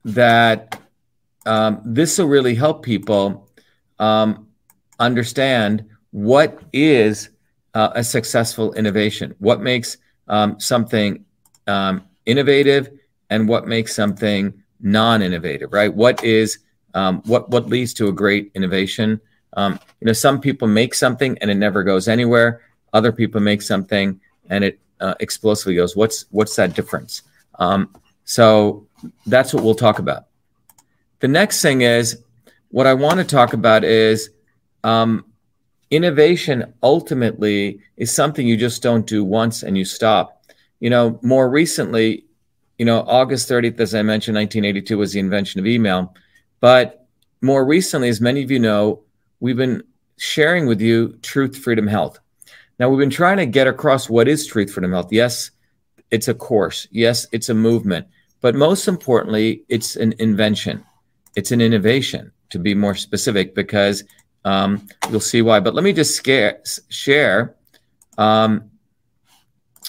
that 0.04 0.80
um, 1.46 1.82
this 1.86 2.18
will 2.18 2.28
really 2.28 2.56
help 2.56 2.84
people 2.84 3.50
um, 4.00 4.48
understand 5.02 5.86
what 6.12 6.62
is 6.74 7.30
uh, 7.74 7.92
a 7.96 8.04
successful 8.04 8.74
innovation, 8.74 9.36
what 9.40 9.62
makes 9.62 9.98
um, 10.28 10.60
something 10.60 11.26
um, 11.68 12.04
innovative, 12.26 12.90
and 13.30 13.48
what 13.48 13.68
makes 13.68 13.96
something 13.96 14.54
non-innovative. 14.82 15.74
Right? 15.74 15.94
What 15.94 16.24
is 16.24 16.60
um, 16.94 17.22
what 17.26 17.50
what 17.50 17.68
leads 17.68 17.94
to 17.96 18.08
a 18.08 18.12
great 18.12 18.52
innovation? 18.56 19.20
Um, 19.58 19.80
you 20.00 20.08
know, 20.08 20.14
some 20.14 20.40
people 20.40 20.68
make 20.68 20.94
something 20.94 21.38
and 21.40 21.52
it 21.52 21.56
never 21.56 21.84
goes 21.84 22.08
anywhere. 22.08 22.62
Other 22.94 23.12
people 23.12 23.42
make 23.42 23.62
something 23.62 24.20
and 24.50 24.64
it 24.64 24.80
uh, 25.00 25.16
explosively 25.20 25.76
goes. 25.76 25.96
What's 25.96 26.26
what's 26.32 26.56
that 26.56 26.74
difference? 26.76 27.24
Um, 27.60 27.90
so 28.24 28.88
that's 29.26 29.54
what 29.54 29.64
we'll 29.64 29.76
talk 29.76 30.00
about. 30.00 30.26
the 31.22 31.28
next 31.28 31.62
thing 31.62 31.82
is 31.82 32.24
what 32.70 32.88
I 32.88 32.94
want 32.94 33.20
to 33.20 33.26
talk 33.26 33.54
about 33.54 33.84
is 33.84 34.30
um, 34.84 35.26
innovation 35.90 36.74
ultimately 36.82 37.80
is 37.98 38.12
something 38.12 38.48
you 38.48 38.58
just 38.58 38.82
don't 38.82 39.06
do 39.06 39.24
once 39.24 39.64
and 39.64 39.78
you 39.78 39.86
stop. 39.86 40.44
You 40.80 40.90
know, 40.90 41.20
more 41.22 41.50
recently, 41.50 42.26
you 42.80 42.86
know, 42.86 43.02
August 43.02 43.50
30th, 43.50 43.80
as 43.80 43.94
I 43.94 44.02
mentioned, 44.02 44.36
1982 44.36 44.98
was 44.98 45.14
the 45.14 45.20
invention 45.20 45.60
of 45.60 45.68
email. 45.68 46.16
But 46.60 47.06
more 47.42 47.66
recently, 47.66 48.10
as 48.10 48.22
many 48.22 48.42
of 48.44 48.50
you 48.50 48.60
know, 48.60 49.02
we've 49.40 49.58
been 49.58 49.84
sharing 50.18 50.66
with 50.66 50.82
you 50.82 51.18
Truth, 51.22 51.58
Freedom, 51.58 51.88
Health. 51.88 52.20
Now, 52.80 52.90
we've 52.90 53.00
been 53.00 53.10
trying 53.10 53.38
to 53.38 53.46
get 53.46 53.68
across 53.68 54.10
what 54.10 54.28
is 54.28 54.48
Truth, 54.48 54.74
Freedom, 54.74 54.92
Health. 54.92 55.12
Yes, 55.12 55.52
it's 56.10 56.28
a 56.28 56.34
course. 56.34 56.88
Yes, 56.92 57.28
it's 57.32 57.50
a 57.50 57.54
movement. 57.54 58.08
But 58.42 58.56
most 58.56 58.88
importantly, 58.88 59.64
it's 59.70 59.96
an 59.96 60.14
invention, 60.20 60.84
it's 61.36 61.52
an 61.52 61.62
innovation, 61.62 62.32
to 62.50 62.60
be 62.60 62.74
more 62.74 62.96
specific, 62.96 63.54
because 63.54 64.04
um, 64.46 64.88
you'll 65.10 65.20
see 65.20 65.42
why. 65.42 65.60
But 65.60 65.76
let 65.76 65.84
me 65.84 65.94
just 65.94 66.16
scare, 66.16 66.62
share 66.90 67.56
um, 68.18 68.70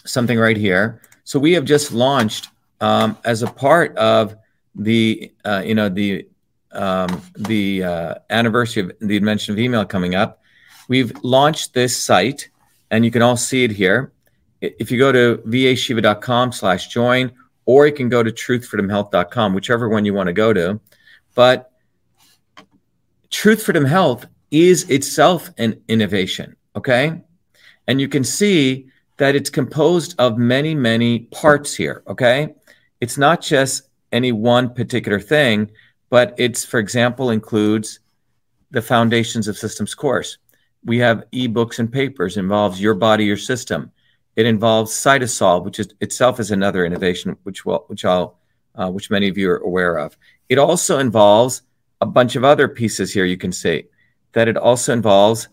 something 0.05 0.39
right 0.39 0.57
here. 0.57 1.01
So 1.25 1.39
we 1.39 1.53
have 1.53 1.65
just 1.65 1.93
launched 1.93 2.49
um, 2.81 3.17
as 3.25 3.43
a 3.43 3.47
part 3.47 3.97
of 3.97 4.37
the 4.75 5.33
uh, 5.45 5.63
you 5.65 5.75
know 5.75 5.89
the 5.89 6.27
um, 6.73 7.23
the 7.37 7.85
uh, 7.85 8.15
anniversary 8.31 8.83
of 8.83 8.93
the 9.01 9.17
invention 9.17 9.53
of 9.53 9.59
email 9.59 9.85
coming 9.85 10.15
up. 10.15 10.41
We've 10.89 11.13
launched 11.23 11.75
this 11.75 11.97
site, 11.97 12.49
and 12.91 13.05
you 13.05 13.11
can 13.11 13.23
all 13.23 13.37
see 13.37 13.65
it 13.65 13.71
here. 13.71 14.13
If 14.61 14.91
you 14.91 14.99
go 14.99 15.13
to 15.13 15.43
vashiva.com 15.47 16.53
slash 16.53 16.89
join, 16.89 17.33
or 17.65 17.87
you 17.87 17.93
can 17.93 18.09
go 18.09 18.23
to 18.23 18.31
truthfreedomhealth.com, 18.31 19.55
whichever 19.55 19.89
one 19.89 20.05
you 20.05 20.15
want 20.15 20.29
to 20.29 20.33
go 20.33 20.53
to. 20.53 20.81
But 21.35 21.73
Truth 23.31 23.65
Freedom 23.65 23.85
Health 23.85 24.27
is 24.53 24.89
itself 24.91 25.51
an 25.59 25.83
innovation. 25.89 26.55
Okay. 26.77 27.21
And 27.89 28.01
you 28.01 28.09
can 28.09 28.23
see 28.23 28.87
that 29.17 29.35
it's 29.35 29.51
composed 29.51 30.15
of 30.19 30.39
many, 30.39 30.75
many 30.75 31.21
parts 31.21 31.75
here. 31.75 32.05
Okay. 32.07 32.55
It's 33.01 33.19
not 33.19 33.41
just 33.41 33.89
any 34.13 34.31
one 34.31 34.73
particular 34.73 35.19
thing, 35.19 35.71
but 36.11 36.35
it's, 36.37 36.65
for 36.65 36.79
example, 36.79 37.31
includes 37.31 38.01
the 38.71 38.83
foundations 38.83 39.49
of 39.49 39.59
systems 39.59 39.95
course. 39.95 40.39
We 40.85 40.99
have 40.99 41.25
ebooks 41.33 41.79
and 41.79 41.91
papers, 41.91 42.37
involves 42.37 42.81
your 42.81 42.95
body, 42.95 43.25
your 43.25 43.37
system. 43.37 43.91
It 44.37 44.47
involves 44.47 44.93
CytoSolve, 44.93 45.65
which 45.65 45.79
is 45.79 45.89
itself 46.01 46.41
is 46.41 46.51
another 46.51 46.85
innovation, 46.85 47.37
which 47.45 47.65
will, 47.65 47.85
which 47.87 48.05
I'll, 48.05 48.39
uh, 48.75 48.91
which 48.91 49.11
many 49.11 49.29
of 49.29 49.39
you 49.39 49.51
are 49.51 49.59
aware 49.59 49.99
of. 49.99 50.17
It 50.49 50.59
also 50.59 50.99
involves 50.99 51.63
a 52.01 52.07
bunch 52.07 52.37
of 52.37 52.45
other 52.45 52.69
pieces 52.69 53.13
here. 53.13 53.25
You 53.25 53.37
can 53.37 53.53
see 53.53 53.85
that 54.33 54.49
it 54.49 54.57
also 54.57 54.93
involves, 54.93 55.49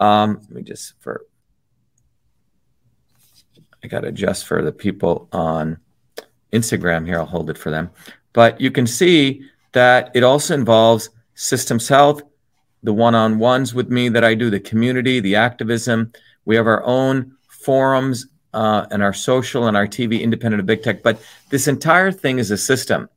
um, 0.00 0.40
let 0.42 0.50
me 0.50 0.62
just 0.62 0.94
for, 1.00 1.24
I 3.82 3.88
got 3.88 4.00
to 4.00 4.08
adjust 4.08 4.46
for 4.46 4.62
the 4.62 4.72
people 4.72 5.28
on 5.32 5.78
Instagram 6.52 7.06
here. 7.06 7.18
I'll 7.18 7.26
hold 7.26 7.50
it 7.50 7.58
for 7.58 7.70
them. 7.70 7.90
But 8.32 8.60
you 8.60 8.70
can 8.70 8.86
see 8.86 9.42
that 9.72 10.10
it 10.14 10.22
also 10.22 10.54
involves 10.54 11.10
systems 11.34 11.88
health, 11.88 12.22
the 12.82 12.92
one 12.92 13.14
on 13.14 13.38
ones 13.38 13.74
with 13.74 13.90
me 13.90 14.08
that 14.10 14.24
I 14.24 14.34
do, 14.34 14.50
the 14.50 14.60
community, 14.60 15.20
the 15.20 15.36
activism. 15.36 16.12
We 16.44 16.56
have 16.56 16.66
our 16.66 16.84
own 16.84 17.36
forums 17.48 18.26
uh, 18.54 18.86
and 18.90 19.02
our 19.02 19.12
social 19.12 19.66
and 19.66 19.76
our 19.76 19.86
TV 19.86 20.20
independent 20.20 20.60
of 20.60 20.66
big 20.66 20.82
tech. 20.82 21.02
But 21.02 21.20
this 21.50 21.68
entire 21.68 22.12
thing 22.12 22.38
is 22.38 22.50
a 22.50 22.58
system. 22.58 23.08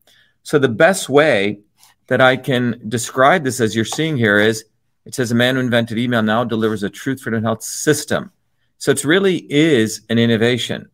So 0.43 0.59
the 0.59 0.69
best 0.69 1.09
way 1.09 1.59
that 2.07 2.21
I 2.21 2.37
can 2.37 2.81
describe 2.87 3.43
this 3.43 3.59
as 3.59 3.75
you're 3.75 3.85
seeing 3.85 4.15
here 4.15 4.37
is 4.37 4.65
it 5.05 5.13
says 5.15 5.31
a 5.31 5.35
man 5.35 5.55
who 5.55 5.61
invented 5.61 5.97
email 5.97 6.23
now 6.23 6.43
delivers 6.43 6.83
a 6.83 6.89
truth 6.89 7.21
freedom 7.21 7.43
health 7.43 7.63
system. 7.63 8.31
So 8.77 8.91
it 8.91 9.03
really 9.03 9.45
is 9.51 10.01
an 10.09 10.17
innovation. 10.17 10.89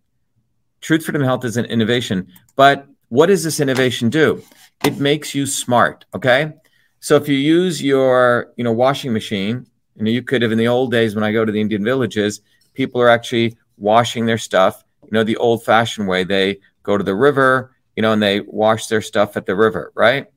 Truth 0.82 1.06
freedom 1.06 1.24
health 1.24 1.46
is 1.46 1.58
an 1.58 1.66
innovation. 1.66 2.28
But 2.56 2.88
what 3.10 3.28
does 3.28 3.44
this 3.44 3.60
innovation 3.60 4.10
do? 4.10 4.44
It 4.86 5.00
makes 5.00 5.34
you 5.34 5.46
smart. 5.46 6.06
Okay. 6.14 6.54
So 7.00 7.16
if 7.16 7.28
you 7.28 7.36
use 7.36 7.82
your, 7.82 8.54
you 8.58 8.64
know, 8.64 8.72
washing 8.72 9.14
machine, 9.14 9.66
you 9.96 10.06
know, 10.06 10.12
you 10.12 10.24
could 10.24 10.42
have 10.42 10.52
in 10.52 10.58
the 10.58 10.68
old 10.68 10.92
days 10.92 11.16
when 11.16 11.24
I 11.24 11.32
go 11.32 11.46
to 11.46 11.52
the 11.52 11.62
Indian 11.62 11.84
villages, 11.84 12.42
people 12.74 13.02
are 13.02 13.10
actually 13.10 13.58
washing 13.78 14.26
their 14.26 14.38
stuff, 14.38 14.84
you 15.04 15.10
know, 15.12 15.24
the 15.24 15.38
old 15.38 15.64
fashioned 15.64 16.08
way. 16.08 16.24
They 16.24 16.60
go 16.84 16.98
to 16.98 17.04
the 17.04 17.16
river, 17.16 17.76
you 17.96 18.02
know, 18.02 18.14
and 18.14 18.22
they 18.22 18.42
wash 18.42 18.88
their 18.88 19.02
stuff 19.02 19.36
at 19.36 19.46
the 19.46 19.56
river, 19.56 19.92
right? 19.96 20.28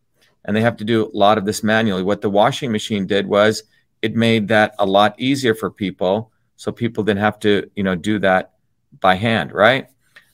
And 0.45 0.57
they 0.57 0.61
have 0.61 0.77
to 0.77 0.85
do 0.85 1.07
a 1.07 1.17
lot 1.17 1.39
of 1.39 1.45
this 1.45 1.63
manually. 1.63 2.03
What 2.03 2.21
the 2.21 2.31
washing 2.31 2.73
machine 2.73 3.07
did 3.07 3.27
was 3.27 3.63
it 4.03 4.15
made 4.15 4.49
that 4.49 4.75
a 4.79 4.87
lot 4.87 5.19
easier 5.19 5.55
for 5.55 5.71
people, 5.71 6.31
so 6.57 6.71
people 6.71 7.05
didn't 7.05 7.21
have 7.21 7.39
to, 7.41 7.71
you 7.75 7.83
know, 7.83 7.95
do 7.95 8.19
that 8.21 8.53
by 9.01 9.15
hand, 9.15 9.53
right? 9.53 9.89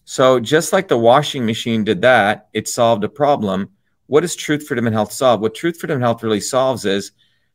So 0.04 0.40
just 0.40 0.72
like 0.72 0.88
the 0.88 0.98
washing 0.98 1.46
machine 1.46 1.84
did 1.84 2.02
that, 2.02 2.48
it 2.52 2.66
solved 2.66 3.04
a 3.04 3.08
problem. 3.08 3.70
What 4.06 4.22
does 4.22 4.34
Truth, 4.34 4.66
Freedom, 4.66 4.86
and 4.86 4.94
Health 4.94 5.12
solve? 5.12 5.40
What 5.40 5.54
Truth, 5.54 5.78
Freedom, 5.78 5.96
and 5.96 6.04
Health 6.04 6.24
really 6.24 6.40
solves 6.40 6.84
is 6.84 7.12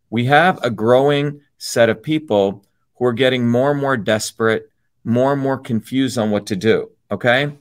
we 0.09 0.24
have 0.25 0.63
a 0.63 0.69
growing 0.69 1.41
set 1.57 1.89
of 1.89 2.01
people 2.01 2.65
who 2.95 3.05
are 3.05 3.13
getting 3.13 3.45
more 3.45 3.71
and 3.71 3.81
more 3.81 3.97
desperate, 3.97 4.69
more 5.03 5.33
and 5.33 5.41
more 5.41 5.57
confused 5.57 6.17
on 6.17 6.31
what 6.31 6.45
to 6.45 6.55
do. 6.55 6.89
Okay. 7.12 7.51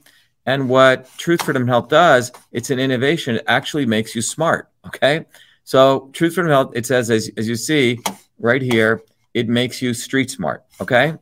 And 0.45 0.69
what 0.69 1.09
Truth, 1.17 1.41
Freedom, 1.41 1.67
Health 1.67 1.89
does, 1.89 2.31
it's 2.53 2.69
an 2.69 2.79
innovation. 2.79 3.35
It 3.35 3.43
actually 3.47 3.85
makes 3.85 4.15
you 4.15 4.21
smart. 4.21 4.69
Okay. 4.87 5.25
So, 5.63 6.09
Truth, 6.13 6.35
Freedom, 6.35 6.51
Health, 6.51 6.71
it 6.75 6.85
says, 6.85 7.09
as, 7.09 7.29
as 7.37 7.47
you 7.47 7.55
see 7.55 7.99
right 8.39 8.61
here, 8.61 9.01
it 9.33 9.49
makes 9.49 9.81
you 9.81 9.93
street 9.93 10.29
smart. 10.29 10.63
Okay. 10.79 11.13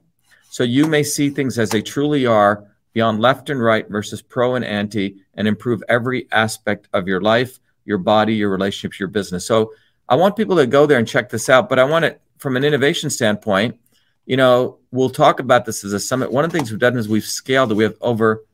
So, 0.50 0.64
you 0.64 0.86
may 0.86 1.04
see 1.04 1.30
things 1.30 1.58
as 1.58 1.70
they 1.70 1.82
truly 1.82 2.26
are 2.26 2.66
beyond 2.94 3.20
left 3.20 3.50
and 3.50 3.62
right 3.62 3.88
versus 3.90 4.22
pro 4.22 4.56
and 4.56 4.66
anti 4.66 5.18
and 5.36 5.48
improve 5.48 5.82
every 5.88 6.28
aspect 6.32 6.88
of 6.94 7.08
your 7.08 7.22
life, 7.22 7.60
your 7.86 7.98
body, 7.98 8.36
your 8.36 8.50
relationships, 8.50 9.00
your 9.00 9.10
business. 9.10 9.46
So, 9.46 9.74
I 10.10 10.16
want 10.16 10.36
people 10.36 10.58
to 10.58 10.68
go 10.68 10.86
there 10.86 11.00
and 11.00 11.08
check 11.08 11.30
this 11.30 11.50
out, 11.50 11.70
but 11.70 11.80
I 11.80 11.86
want 11.86 12.06
it 12.06 12.22
from 12.38 12.58
an 12.58 12.64
innovation 12.64 13.10
standpoint. 13.10 13.80
You 14.26 14.38
know, 14.38 14.80
we'll 14.92 15.10
talk 15.10 15.40
about 15.40 15.66
this 15.66 15.84
as 15.84 15.94
a 15.94 16.00
summit. 16.00 16.32
One 16.32 16.46
of 16.46 16.52
the 16.52 16.58
things 16.58 16.72
we've 16.72 16.80
done 16.80 16.98
is 16.98 17.08
we've 17.08 17.24
scaled 17.24 17.72
it. 17.72 17.76
We 17.76 17.84
have 17.84 17.96
over 18.02 18.46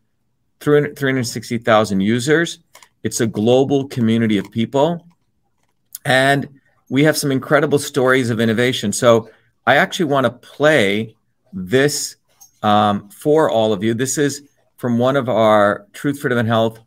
360,000 0.59 2.01
users. 2.01 2.59
It's 3.03 3.21
a 3.21 3.27
global 3.27 3.87
community 3.87 4.37
of 4.37 4.51
people. 4.51 5.05
And 6.05 6.59
we 6.89 7.03
have 7.03 7.17
some 7.17 7.31
incredible 7.31 7.79
stories 7.79 8.29
of 8.29 8.39
innovation. 8.39 8.91
So 8.91 9.29
I 9.65 9.75
actually 9.75 10.05
want 10.05 10.25
to 10.25 10.31
play 10.31 11.15
this 11.53 12.15
um, 12.63 13.09
for 13.09 13.49
all 13.49 13.73
of 13.73 13.83
you. 13.83 13.93
This 13.93 14.17
is 14.17 14.49
from 14.77 14.97
one 14.97 15.15
of 15.15 15.29
our 15.29 15.85
Truth, 15.93 16.19
Freedom, 16.19 16.39
and 16.39 16.47
Health 16.47 16.79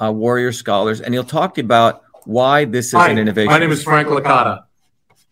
uh, 0.00 0.12
warrior 0.12 0.52
scholars, 0.52 1.00
and 1.00 1.12
he'll 1.12 1.24
talk 1.24 1.54
to 1.54 1.60
you 1.60 1.64
about 1.64 2.02
why 2.24 2.64
this 2.64 2.88
is 2.88 2.92
Hi, 2.92 3.08
an 3.08 3.18
innovation. 3.18 3.50
My 3.50 3.58
name 3.58 3.72
is 3.72 3.82
Frank 3.82 4.08
Licata. 4.08 4.64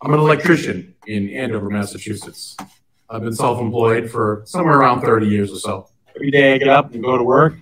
I'm 0.02 0.12
an 0.12 0.20
electrician 0.20 0.94
in 1.06 1.28
Andover, 1.30 1.70
Massachusetts. 1.70 2.56
I've 3.08 3.22
been 3.22 3.34
self-employed 3.34 4.10
for 4.10 4.42
somewhere 4.46 4.78
around 4.78 5.02
30 5.02 5.26
years 5.26 5.52
or 5.52 5.58
so. 5.58 5.88
Every 6.14 6.30
day 6.30 6.54
I 6.54 6.58
get 6.58 6.68
up 6.68 6.92
and 6.92 7.02
go 7.02 7.16
to 7.16 7.22
work, 7.22 7.54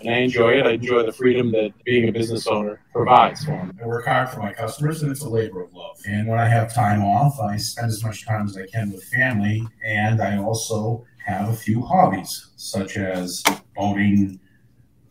and 0.00 0.14
I 0.14 0.18
enjoy 0.18 0.52
it. 0.58 0.66
I 0.66 0.72
enjoy 0.72 1.04
the 1.04 1.12
freedom 1.12 1.52
that 1.52 1.72
being 1.84 2.08
a 2.08 2.12
business 2.12 2.46
owner 2.46 2.80
provides 2.92 3.44
for 3.44 3.64
me. 3.64 3.72
I 3.82 3.86
work 3.86 4.06
hard 4.06 4.28
for 4.30 4.40
my 4.40 4.52
customers, 4.52 5.02
and 5.02 5.10
it's 5.10 5.22
a 5.22 5.28
labor 5.28 5.62
of 5.62 5.72
love. 5.74 5.96
And 6.06 6.26
when 6.28 6.38
I 6.38 6.48
have 6.48 6.74
time 6.74 7.02
off, 7.02 7.38
I 7.40 7.56
spend 7.56 7.88
as 7.88 8.02
much 8.04 8.26
time 8.26 8.46
as 8.46 8.56
I 8.56 8.66
can 8.66 8.90
with 8.90 9.04
family, 9.04 9.66
and 9.84 10.20
I 10.20 10.38
also 10.38 11.04
have 11.24 11.48
a 11.48 11.56
few 11.56 11.82
hobbies, 11.82 12.50
such 12.56 12.96
as 12.96 13.42
boating, 13.76 14.40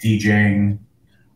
DJing, 0.04 0.80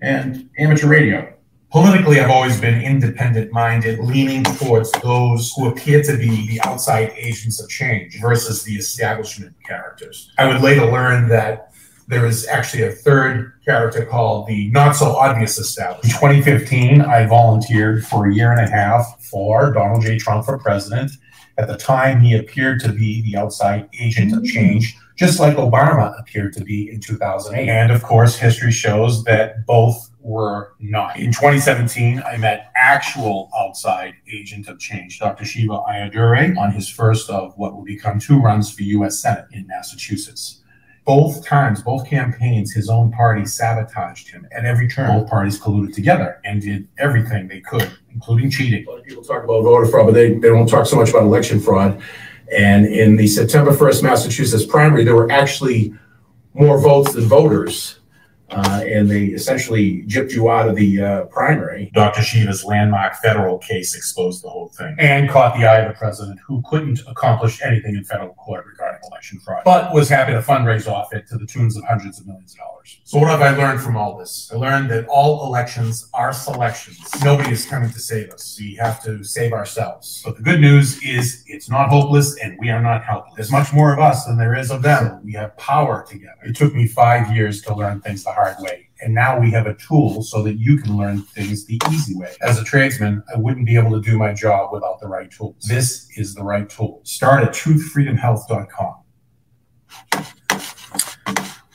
and 0.01 0.49
amateur 0.57 0.87
radio. 0.87 1.31
Politically, 1.71 2.21
I've 2.21 2.29
always 2.29 2.59
been 2.61 2.81
independent 2.81 3.51
minded, 3.51 3.99
leaning 3.99 4.43
towards 4.43 4.91
those 4.91 5.51
who 5.53 5.67
appear 5.67 6.01
to 6.03 6.17
be 6.17 6.47
the 6.47 6.61
outside 6.61 7.11
agents 7.17 7.59
of 7.59 7.69
change 7.69 8.19
versus 8.21 8.63
the 8.63 8.75
establishment 8.75 9.53
characters. 9.65 10.31
I 10.37 10.47
would 10.47 10.61
later 10.61 10.85
learn 10.89 11.27
that 11.29 11.73
there 12.07 12.25
is 12.25 12.47
actually 12.47 12.83
a 12.83 12.91
third 12.91 13.53
character 13.65 14.05
called 14.05 14.47
the 14.47 14.69
Not 14.69 14.95
So 14.95 15.15
Obvious 15.15 15.57
Establishment. 15.57 16.13
In 16.13 16.43
2015, 16.43 17.01
I 17.01 17.25
volunteered 17.25 18.05
for 18.05 18.27
a 18.27 18.33
year 18.33 18.51
and 18.51 18.61
a 18.61 18.69
half 18.69 19.23
for 19.23 19.71
Donald 19.73 20.03
J. 20.03 20.17
Trump 20.17 20.45
for 20.45 20.57
president. 20.57 21.11
At 21.57 21.67
the 21.67 21.77
time, 21.77 22.19
he 22.21 22.35
appeared 22.35 22.81
to 22.81 22.91
be 22.91 23.21
the 23.21 23.37
outside 23.37 23.89
agent 23.99 24.33
of 24.33 24.43
change, 24.43 24.97
just 25.15 25.39
like 25.39 25.55
Obama 25.55 26.19
appeared 26.19 26.53
to 26.53 26.63
be 26.63 26.91
in 26.91 26.99
2008. 26.99 27.69
And 27.69 27.91
of 27.91 28.03
course, 28.03 28.35
history 28.35 28.71
shows 28.71 29.23
that 29.23 29.65
both 29.65 30.11
were 30.19 30.73
not. 30.79 31.17
In 31.17 31.31
2017, 31.31 32.21
I 32.25 32.37
met 32.37 32.71
actual 32.75 33.49
outside 33.57 34.15
agent 34.31 34.67
of 34.67 34.79
change, 34.79 35.19
Dr. 35.19 35.45
Shiva 35.45 35.77
Ayyadurai, 35.87 36.57
on 36.57 36.71
his 36.71 36.89
first 36.89 37.29
of 37.29 37.57
what 37.57 37.73
will 37.73 37.85
become 37.85 38.19
two 38.19 38.39
runs 38.39 38.71
for 38.71 38.83
U.S. 38.83 39.19
Senate 39.19 39.45
in 39.53 39.65
Massachusetts. 39.67 40.61
Both 41.05 41.45
times, 41.45 41.83
both 41.83 42.07
campaigns, 42.07 42.73
his 42.73 42.89
own 42.89 43.11
party 43.11 43.45
sabotaged 43.45 44.29
him 44.29 44.47
at 44.51 44.65
every 44.65 44.87
turn. 44.87 45.19
Both 45.19 45.29
parties 45.29 45.59
colluded 45.59 45.93
together 45.93 46.41
and 46.43 46.61
did 46.61 46.87
everything 46.97 47.47
they 47.47 47.61
could, 47.61 47.91
including 48.11 48.49
cheating. 48.49 48.85
A 48.87 48.89
lot 48.89 48.99
of 48.99 49.05
people 49.05 49.23
talk 49.23 49.43
about 49.43 49.61
voter 49.61 49.85
fraud, 49.85 50.07
but 50.07 50.13
they, 50.13 50.33
they 50.33 50.49
don't 50.49 50.67
talk 50.67 50.87
so 50.87 50.95
much 50.95 51.11
about 51.11 51.23
election 51.23 51.59
fraud. 51.59 52.01
And 52.55 52.87
in 52.87 53.15
the 53.15 53.27
September 53.27 53.71
1st 53.71 54.01
Massachusetts 54.01 54.65
primary, 54.65 55.03
there 55.03 55.15
were 55.15 55.31
actually 55.31 55.93
more 56.55 56.79
votes 56.79 57.13
than 57.13 57.25
voters. 57.25 57.99
Uh, 58.51 58.83
and 58.85 59.09
they 59.09 59.25
essentially 59.25 60.03
gypped 60.03 60.31
you 60.31 60.49
out 60.49 60.69
of 60.69 60.75
the 60.75 61.01
uh, 61.01 61.23
primary. 61.25 61.91
Dr. 61.95 62.21
Shiva's 62.21 62.63
landmark 62.63 63.15
federal 63.15 63.57
case 63.57 63.95
exposed 63.95 64.43
the 64.43 64.49
whole 64.49 64.69
thing 64.69 64.95
and 64.99 65.27
caught 65.29 65.57
the 65.57 65.65
eye 65.65 65.79
of 65.79 65.91
the 65.91 65.97
president, 65.97 66.39
who 66.45 66.61
couldn't 66.69 66.99
accomplish 67.07 67.61
anything 67.63 67.95
in 67.95 68.03
federal 68.03 68.35
court 68.35 68.65
regarding 68.67 68.84
election 69.07 69.39
fraud, 69.39 69.61
but 69.65 69.93
was 69.93 70.09
happy 70.09 70.31
to 70.33 70.41
fundraise 70.41 70.87
off 70.87 71.13
it 71.13 71.27
to 71.27 71.37
the 71.37 71.45
tunes 71.45 71.77
of 71.77 71.83
hundreds 71.85 72.19
of 72.19 72.27
millions 72.27 72.53
of 72.53 72.59
dollars. 72.59 73.01
So, 73.03 73.19
what 73.19 73.29
have 73.29 73.41
I 73.41 73.55
learned 73.55 73.81
from 73.81 73.97
all 73.97 74.17
this? 74.17 74.51
I 74.53 74.57
learned 74.57 74.89
that 74.91 75.07
all 75.07 75.45
elections 75.47 76.09
are 76.13 76.33
selections. 76.33 76.99
Nobody 77.23 77.51
is 77.51 77.65
coming 77.65 77.89
to 77.89 77.99
save 77.99 78.31
us. 78.31 78.57
We 78.59 78.75
have 78.75 79.03
to 79.03 79.23
save 79.23 79.53
ourselves. 79.53 80.21
But 80.23 80.37
the 80.37 80.43
good 80.43 80.59
news 80.61 81.01
is 81.03 81.43
it's 81.47 81.69
not 81.69 81.89
hopeless 81.89 82.37
and 82.41 82.57
we 82.59 82.69
are 82.69 82.81
not 82.81 83.03
helpless. 83.03 83.33
There's 83.35 83.51
much 83.51 83.73
more 83.73 83.93
of 83.93 83.99
us 83.99 84.25
than 84.25 84.37
there 84.37 84.55
is 84.55 84.71
of 84.71 84.81
them. 84.81 85.21
We 85.23 85.33
have 85.33 85.55
power 85.57 86.05
together. 86.07 86.41
It 86.43 86.55
took 86.55 86.73
me 86.73 86.87
five 86.87 87.35
years 87.35 87.61
to 87.63 87.75
learn 87.75 88.01
things 88.01 88.23
the 88.23 88.31
hard 88.31 88.55
way. 88.59 88.89
And 89.01 89.13
now 89.13 89.39
we 89.39 89.51
have 89.51 89.67
a 89.67 89.75
tool 89.75 90.23
so 90.23 90.41
that 90.43 90.57
you 90.57 90.77
can 90.77 90.97
learn 90.97 91.21
things 91.21 91.65
the 91.65 91.79
easy 91.91 92.15
way. 92.15 92.33
As 92.41 92.59
a 92.59 92.63
tradesman, 92.63 93.23
I 93.33 93.37
wouldn't 93.37 93.65
be 93.65 93.77
able 93.77 93.91
to 93.91 94.01
do 94.01 94.17
my 94.17 94.33
job 94.33 94.71
without 94.71 94.99
the 94.99 95.07
right 95.07 95.29
tools. 95.29 95.55
This 95.67 96.07
is 96.15 96.33
the 96.33 96.43
right 96.43 96.69
tool. 96.69 97.01
Start 97.03 97.43
at 97.43 97.49
truthfreedomhealth.com. 97.53 98.95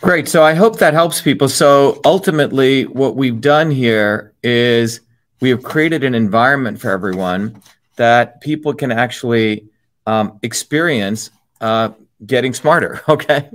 Great. 0.01 0.29
So 0.29 0.43
I 0.43 0.55
hope 0.55 0.79
that 0.79 0.95
helps 0.95 1.21
people. 1.21 1.49
So 1.49 2.01
ultimately, 2.07 2.87
what 2.87 3.17
we've 3.17 3.41
done 3.41 3.71
here 3.71 4.33
is 4.43 5.01
we 5.41 5.51
have 5.51 5.63
created 5.63 6.05
an 6.05 6.15
environment 6.15 6.81
for 6.81 6.91
everyone 6.91 7.63
that 7.97 8.41
people 8.41 8.73
can 8.73 8.91
actually 8.91 9.69
um, 10.07 10.39
experience 10.43 11.31
uh, 11.61 11.91
getting 12.25 12.55
smarter. 12.55 13.03
Okay. 13.09 13.51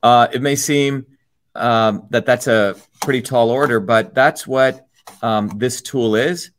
Uh, 0.00 0.28
it 0.32 0.40
may 0.40 0.54
seem 0.54 1.04
um, 1.58 2.06
that 2.10 2.26
that's 2.26 2.46
a 2.46 2.76
pretty 3.00 3.22
tall 3.22 3.50
order, 3.50 3.80
but 3.80 4.14
that's 4.14 4.46
what 4.46 4.86
um, 5.22 5.50
this 5.56 5.82
tool 5.82 6.16
is. 6.16 6.50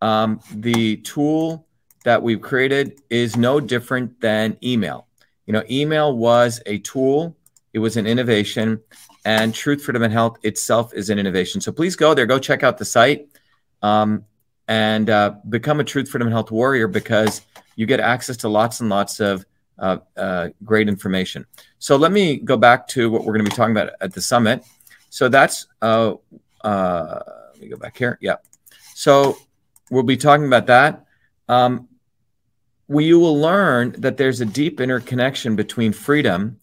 Um, 0.00 0.40
the 0.54 0.98
tool 0.98 1.66
that 2.04 2.22
we've 2.22 2.40
created 2.40 3.00
is 3.10 3.36
no 3.36 3.60
different 3.60 4.20
than 4.20 4.56
email. 4.62 5.06
You 5.46 5.52
know, 5.52 5.62
email 5.70 6.16
was 6.16 6.60
a 6.66 6.78
tool, 6.78 7.36
it 7.72 7.78
was 7.78 7.96
an 7.96 8.06
innovation, 8.06 8.80
and 9.24 9.54
Truth, 9.54 9.82
Freedom, 9.82 10.02
and 10.02 10.12
Health 10.12 10.38
itself 10.42 10.94
is 10.94 11.10
an 11.10 11.18
innovation. 11.18 11.60
So 11.60 11.72
please 11.72 11.96
go 11.96 12.14
there, 12.14 12.26
go 12.26 12.38
check 12.38 12.62
out 12.62 12.78
the 12.78 12.84
site, 12.84 13.28
um, 13.82 14.24
and 14.68 15.10
uh, 15.10 15.34
become 15.48 15.80
a 15.80 15.84
Truth, 15.84 16.10
Freedom, 16.10 16.28
and 16.28 16.34
Health 16.34 16.50
warrior 16.50 16.86
because 16.86 17.42
you 17.76 17.86
get 17.86 18.00
access 18.00 18.36
to 18.38 18.48
lots 18.48 18.80
and 18.80 18.88
lots 18.88 19.20
of 19.20 19.44
uh, 19.78 19.98
uh, 20.16 20.48
great 20.64 20.88
information. 20.88 21.46
So 21.78 21.96
let 21.96 22.12
me 22.12 22.36
go 22.36 22.56
back 22.56 22.88
to 22.88 23.10
what 23.10 23.24
we're 23.24 23.32
going 23.32 23.44
to 23.44 23.50
be 23.50 23.56
talking 23.56 23.76
about 23.76 23.92
at 24.00 24.12
the 24.12 24.20
summit. 24.20 24.64
So 25.10 25.28
that's, 25.28 25.66
uh, 25.82 26.14
uh, 26.62 27.20
let 27.52 27.60
me 27.60 27.68
go 27.68 27.76
back 27.76 27.96
here. 27.96 28.18
Yeah. 28.20 28.36
So 28.94 29.38
we'll 29.90 30.02
be 30.02 30.16
talking 30.16 30.46
about 30.46 30.66
that. 30.66 31.04
Um, 31.48 31.88
we, 32.88 33.04
you 33.06 33.18
will 33.20 33.38
learn 33.38 33.94
that 33.98 34.16
there's 34.16 34.40
a 34.40 34.46
deep 34.46 34.80
interconnection 34.80 35.56
between 35.56 35.92
freedom. 35.92 36.58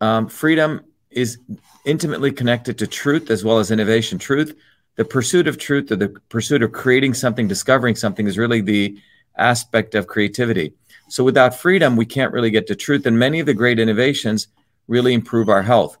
Um, 0.00 0.28
freedom 0.28 0.84
is 1.10 1.38
intimately 1.84 2.32
connected 2.32 2.78
to 2.78 2.86
truth 2.86 3.30
as 3.30 3.44
well 3.44 3.58
as 3.58 3.70
innovation. 3.70 4.18
Truth, 4.18 4.56
the 4.96 5.04
pursuit 5.04 5.46
of 5.46 5.58
truth, 5.58 5.90
or 5.90 5.96
the 5.96 6.08
pursuit 6.28 6.62
of 6.62 6.72
creating 6.72 7.14
something, 7.14 7.48
discovering 7.48 7.94
something, 7.94 8.26
is 8.26 8.38
really 8.38 8.60
the 8.60 8.98
aspect 9.36 9.94
of 9.94 10.06
creativity. 10.06 10.74
So 11.12 11.22
without 11.22 11.54
freedom, 11.54 11.94
we 11.94 12.06
can't 12.06 12.32
really 12.32 12.50
get 12.50 12.66
to 12.68 12.74
truth. 12.74 13.04
And 13.04 13.18
many 13.18 13.38
of 13.38 13.44
the 13.44 13.52
great 13.52 13.78
innovations 13.78 14.48
really 14.88 15.12
improve 15.12 15.50
our 15.50 15.60
health. 15.60 15.98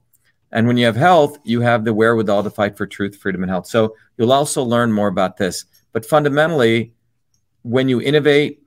And 0.52 0.66
when 0.66 0.78
you 0.78 0.86
have 0.86 0.96
health, 0.96 1.36
you 1.44 1.60
have 1.60 1.84
the 1.84 1.92
wherewithal 1.92 2.44
to 2.44 2.48
fight 2.48 2.78
for 2.78 2.86
truth, 2.86 3.16
freedom, 3.16 3.42
and 3.42 3.50
health. 3.50 3.66
So 3.66 3.94
you'll 4.16 4.32
also 4.32 4.62
learn 4.62 4.90
more 4.90 5.08
about 5.08 5.36
this. 5.36 5.66
But 5.92 6.06
fundamentally, 6.06 6.94
when 7.60 7.90
you 7.90 8.00
innovate, 8.00 8.62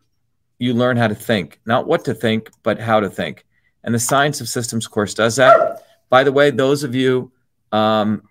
you 0.60 0.76
learn 0.76 0.98
how 0.98 1.08
to 1.08 1.15
think, 1.15 1.60
not 1.65 1.88
what 1.88 2.06
to 2.06 2.13
think, 2.13 2.52
but 2.62 2.80
how 2.80 3.00
to 3.00 3.10
think. 3.10 3.43
And 3.84 3.96
the 3.96 4.00
Science 4.00 4.39
of 4.39 4.48
Systems 4.48 4.86
course 4.86 5.15
does 5.15 5.38
that. 5.38 5.82
By 6.10 6.24
the 6.24 6.32
way, 6.32 6.52
those 6.52 6.84
of 6.84 6.93
you 6.93 7.32
um, 7.72 8.22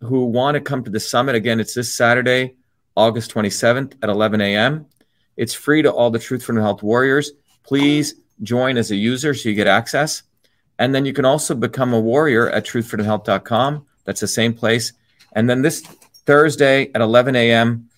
who 0.00 0.24
want 0.24 0.54
to 0.54 0.62
come 0.62 0.84
to 0.84 0.90
the 0.90 1.00
summit, 1.00 1.34
again, 1.34 1.60
it's 1.60 1.74
this 1.74 1.92
Saturday, 1.92 2.56
August 2.96 3.30
27th 3.34 3.92
at 4.02 4.08
11 4.08 4.40
a.m. 4.40 4.86
It's 5.36 5.52
free 5.52 5.82
to 5.82 5.92
all 5.92 6.10
the 6.10 6.18
Truth, 6.18 6.44
Freedom, 6.44 6.62
Health 6.62 6.82
warriors 6.82 7.32
please 7.68 8.14
join 8.42 8.78
as 8.78 8.90
a 8.90 8.96
user 8.96 9.34
so 9.34 9.48
you 9.50 9.54
get 9.54 9.66
access. 9.66 10.22
And 10.78 10.94
then 10.94 11.04
you 11.04 11.12
can 11.12 11.26
also 11.26 11.54
become 11.54 11.92
a 11.92 12.00
warrior 12.00 12.48
at 12.48 12.64
truthfreedomhealth.com. 12.64 13.86
That's 14.04 14.20
the 14.20 14.28
same 14.28 14.54
place. 14.54 14.94
And 15.34 15.50
then 15.50 15.60
this 15.60 15.82
Thursday 16.24 16.90
at 16.94 17.02
11 17.02 17.36
a.m., 17.36 17.90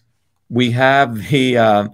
we 0.48 0.72
have 0.72 1.28
the 1.28 1.56
uh, 1.56 1.88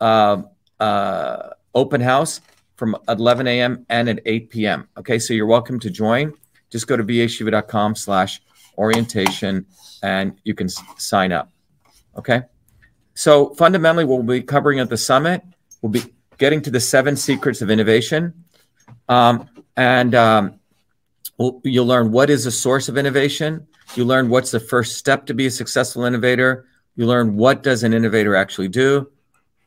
uh, 0.00 0.42
uh, 0.80 1.50
open 1.74 2.00
house 2.00 2.40
from 2.76 2.96
11 3.08 3.46
a.m. 3.46 3.84
and 3.90 4.08
at 4.08 4.20
8 4.24 4.48
p.m. 4.48 4.88
Okay, 4.96 5.18
so 5.18 5.34
you're 5.34 5.46
welcome 5.46 5.78
to 5.80 5.90
join. 5.90 6.32
Just 6.70 6.86
go 6.86 6.96
to 6.96 7.04
vashiva.com 7.04 7.94
slash 7.94 8.40
orientation 8.78 9.66
and 10.02 10.38
you 10.44 10.54
can 10.54 10.68
s- 10.68 10.80
sign 10.96 11.32
up. 11.32 11.50
Okay, 12.16 12.42
so 13.14 13.52
fundamentally, 13.54 14.04
what 14.06 14.24
we'll 14.24 14.38
be 14.38 14.42
covering 14.42 14.80
at 14.80 14.88
the 14.88 14.96
summit 14.96 15.42
will 15.82 15.90
be 15.90 16.02
getting 16.38 16.62
to 16.62 16.70
the 16.70 16.80
seven 16.80 17.16
secrets 17.16 17.60
of 17.62 17.70
innovation. 17.70 18.32
Um, 19.08 19.48
and 19.76 20.14
um, 20.14 20.60
you'll 21.62 21.86
learn 21.86 22.10
what 22.10 22.30
is 22.30 22.46
a 22.46 22.50
source 22.52 22.88
of 22.88 22.96
innovation. 22.96 23.66
You 23.94 24.04
learn 24.04 24.28
what's 24.28 24.50
the 24.50 24.60
first 24.60 24.96
step 24.96 25.26
to 25.26 25.34
be 25.34 25.46
a 25.46 25.50
successful 25.50 26.04
innovator. 26.04 26.66
You 26.96 27.06
learn 27.06 27.36
what 27.36 27.62
does 27.62 27.84
an 27.84 27.94
innovator 27.94 28.34
actually 28.34 28.68
do? 28.68 29.08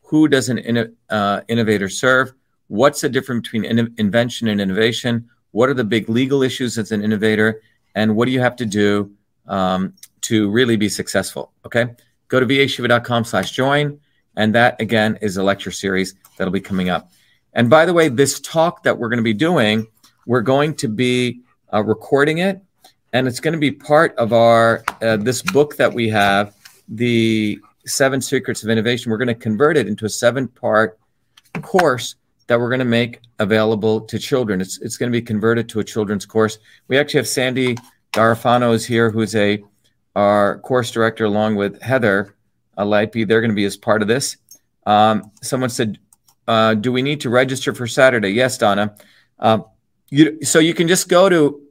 Who 0.04 0.28
does 0.28 0.50
an 0.50 0.58
in, 0.58 0.94
uh, 1.10 1.42
innovator 1.48 1.88
serve? 1.88 2.34
What's 2.68 3.00
the 3.00 3.08
difference 3.08 3.48
between 3.48 3.64
in, 3.64 3.94
invention 3.98 4.50
and 4.50 4.60
innovation? 4.60 5.30
What 5.52 5.70
are 5.70 5.74
the 5.74 5.86
big 5.86 6.10
legal 6.10 6.44
issues 6.44 6.78
as 6.78 6.92
an 6.92 7.02
innovator? 7.02 7.62
And 7.96 8.18
what 8.18 8.26
do 8.26 8.32
you 8.32 8.42
have 8.42 8.58
to 8.58 8.66
do 8.66 9.12
um, 9.48 9.94
to 10.22 10.50
really 10.50 10.76
be 10.76 10.90
successful? 10.90 11.54
Okay. 11.66 11.96
Go 12.28 12.42
to 12.42 12.46
vashiva.com 12.46 13.24
slash 13.24 13.52
join. 13.52 14.01
And 14.36 14.56
that, 14.56 14.80
again, 14.80 15.18
is 15.22 15.38
a 15.38 15.44
lecture 15.44 15.72
series 15.72 16.16
that'll 16.38 16.54
be 16.54 16.62
coming 16.62 16.90
up. 16.90 17.12
And 17.54 17.70
by 17.70 17.86
the 17.86 17.94
way, 17.94 18.08
this 18.08 18.40
talk 18.40 18.84
that 18.84 18.98
we're 18.98 19.10
going 19.10 19.18
to 19.18 19.24
be 19.24 19.34
doing, 19.34 19.88
we're 20.26 20.42
going 20.42 20.74
to 20.76 20.88
be 20.88 21.42
uh, 21.74 21.84
recording 21.84 22.38
it, 22.38 22.62
and 23.14 23.28
it's 23.28 23.42
going 23.42 23.54
to 23.54 23.60
be 23.60 23.72
part 23.72 24.16
of 24.16 24.32
our 24.32 24.84
uh, 25.02 25.18
this 25.18 25.42
book 25.42 25.76
that 25.76 25.94
we 25.94 26.08
have, 26.10 26.56
the 26.88 27.60
Seven 27.86 28.22
Secrets 28.22 28.64
of 28.64 28.70
Innovation. 28.70 29.12
We're 29.12 29.18
going 29.18 29.28
to 29.28 29.36
convert 29.36 29.76
it 29.76 29.88
into 29.88 30.06
a 30.06 30.10
seven-part 30.10 30.98
course 31.62 32.16
that 32.48 32.60
we're 32.60 32.70
going 32.70 32.80
to 32.80 32.86
make 32.86 33.20
available 33.40 34.02
to 34.02 34.18
children. 34.18 34.62
It's 34.62 34.80
it's 34.82 34.98
going 34.98 35.12
to 35.12 35.18
be 35.18 35.22
converted 35.22 35.68
to 35.70 35.80
a 35.80 35.84
children's 35.84 36.26
course. 36.26 36.58
We 36.88 36.98
actually 36.98 37.20
have 37.20 37.28
Sandy 37.28 37.78
Garofano 38.14 38.74
is 38.74 38.86
here, 38.86 39.12
who's 39.12 39.36
a 39.36 39.62
our 40.16 40.60
course 40.60 40.92
director, 40.92 41.26
along 41.26 41.56
with 41.56 41.82
Heather 41.82 42.36
Lightby. 42.86 43.28
They're 43.28 43.42
going 43.42 43.52
to 43.52 43.56
be 43.56 43.66
as 43.66 43.78
part 43.78 44.02
of 44.02 44.08
this. 44.08 44.38
Um, 44.86 45.32
someone 45.42 45.70
said, 45.70 46.00
uh, 46.48 46.76
"Do 46.76 46.92
we 46.92 47.02
need 47.02 47.22
to 47.22 47.30
register 47.30 47.74
for 47.74 47.88
Saturday?" 47.88 48.30
Yes, 48.30 48.58
Donna. 48.58 48.96
Uh, 49.40 49.60
you, 50.10 50.44
so 50.44 50.60
you 50.60 50.74
can 50.74 50.88
just 50.88 51.08
go 51.08 51.30
to, 51.30 51.62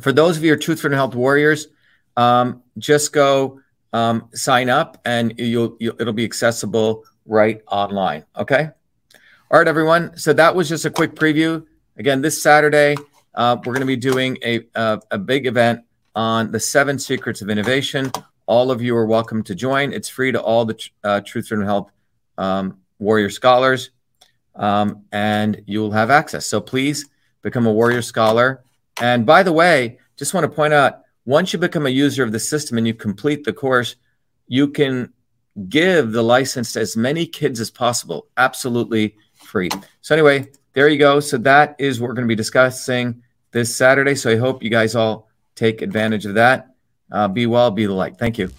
for 0.00 0.12
those 0.12 0.36
of 0.36 0.42
you 0.42 0.50
who 0.50 0.54
are 0.54 0.58
Truth 0.58 0.80
for 0.80 0.90
Health 0.90 1.14
Warriors, 1.14 1.68
um, 2.16 2.62
just 2.78 3.12
go 3.12 3.60
um, 3.92 4.28
sign 4.32 4.68
up, 4.68 5.00
and 5.04 5.34
you'll, 5.38 5.76
you'll 5.80 6.00
it'll 6.00 6.12
be 6.12 6.24
accessible 6.24 7.04
right 7.26 7.60
online. 7.68 8.24
Okay. 8.36 8.70
All 9.50 9.58
right, 9.58 9.66
everyone. 9.68 10.16
So 10.16 10.32
that 10.32 10.54
was 10.54 10.68
just 10.68 10.84
a 10.84 10.90
quick 10.90 11.14
preview. 11.14 11.66
Again, 11.96 12.22
this 12.22 12.40
Saturday, 12.40 12.96
uh, 13.34 13.56
we're 13.58 13.74
going 13.74 13.80
to 13.80 13.86
be 13.86 13.96
doing 13.96 14.38
a, 14.44 14.60
a, 14.74 15.00
a 15.10 15.18
big 15.18 15.46
event 15.46 15.82
on 16.14 16.52
the 16.52 16.60
seven 16.60 16.98
secrets 16.98 17.42
of 17.42 17.50
innovation. 17.50 18.12
All 18.50 18.72
of 18.72 18.82
you 18.82 18.96
are 18.96 19.06
welcome 19.06 19.44
to 19.44 19.54
join. 19.54 19.92
It's 19.92 20.08
free 20.08 20.32
to 20.32 20.42
all 20.42 20.64
the 20.64 20.76
uh, 21.04 21.20
Truth, 21.20 21.46
Freedom, 21.46 21.64
Health 21.64 21.92
um, 22.36 22.78
Warrior 22.98 23.30
Scholars, 23.30 23.90
um, 24.56 25.04
and 25.12 25.62
you'll 25.66 25.92
have 25.92 26.10
access. 26.10 26.46
So 26.46 26.60
please 26.60 27.08
become 27.42 27.68
a 27.68 27.72
Warrior 27.72 28.02
Scholar. 28.02 28.64
And 29.00 29.24
by 29.24 29.44
the 29.44 29.52
way, 29.52 30.00
just 30.16 30.34
want 30.34 30.42
to 30.42 30.48
point 30.50 30.72
out 30.72 31.02
once 31.24 31.52
you 31.52 31.60
become 31.60 31.86
a 31.86 31.90
user 31.90 32.24
of 32.24 32.32
the 32.32 32.40
system 32.40 32.76
and 32.76 32.88
you 32.88 32.92
complete 32.92 33.44
the 33.44 33.52
course, 33.52 33.94
you 34.48 34.66
can 34.66 35.12
give 35.68 36.10
the 36.10 36.24
license 36.24 36.72
to 36.72 36.80
as 36.80 36.96
many 36.96 37.26
kids 37.26 37.60
as 37.60 37.70
possible, 37.70 38.26
absolutely 38.36 39.14
free. 39.32 39.68
So, 40.00 40.12
anyway, 40.12 40.50
there 40.72 40.88
you 40.88 40.98
go. 40.98 41.20
So, 41.20 41.38
that 41.38 41.76
is 41.78 42.00
what 42.00 42.08
we're 42.08 42.14
going 42.14 42.26
to 42.26 42.32
be 42.32 42.34
discussing 42.34 43.22
this 43.52 43.76
Saturday. 43.76 44.16
So 44.16 44.28
I 44.28 44.36
hope 44.38 44.64
you 44.64 44.70
guys 44.70 44.96
all 44.96 45.28
take 45.54 45.82
advantage 45.82 46.26
of 46.26 46.34
that. 46.34 46.69
Uh, 47.12 47.28
be 47.28 47.46
well, 47.46 47.70
be 47.70 47.86
the 47.86 47.92
light. 47.92 48.18
Thank 48.18 48.38
you. 48.38 48.50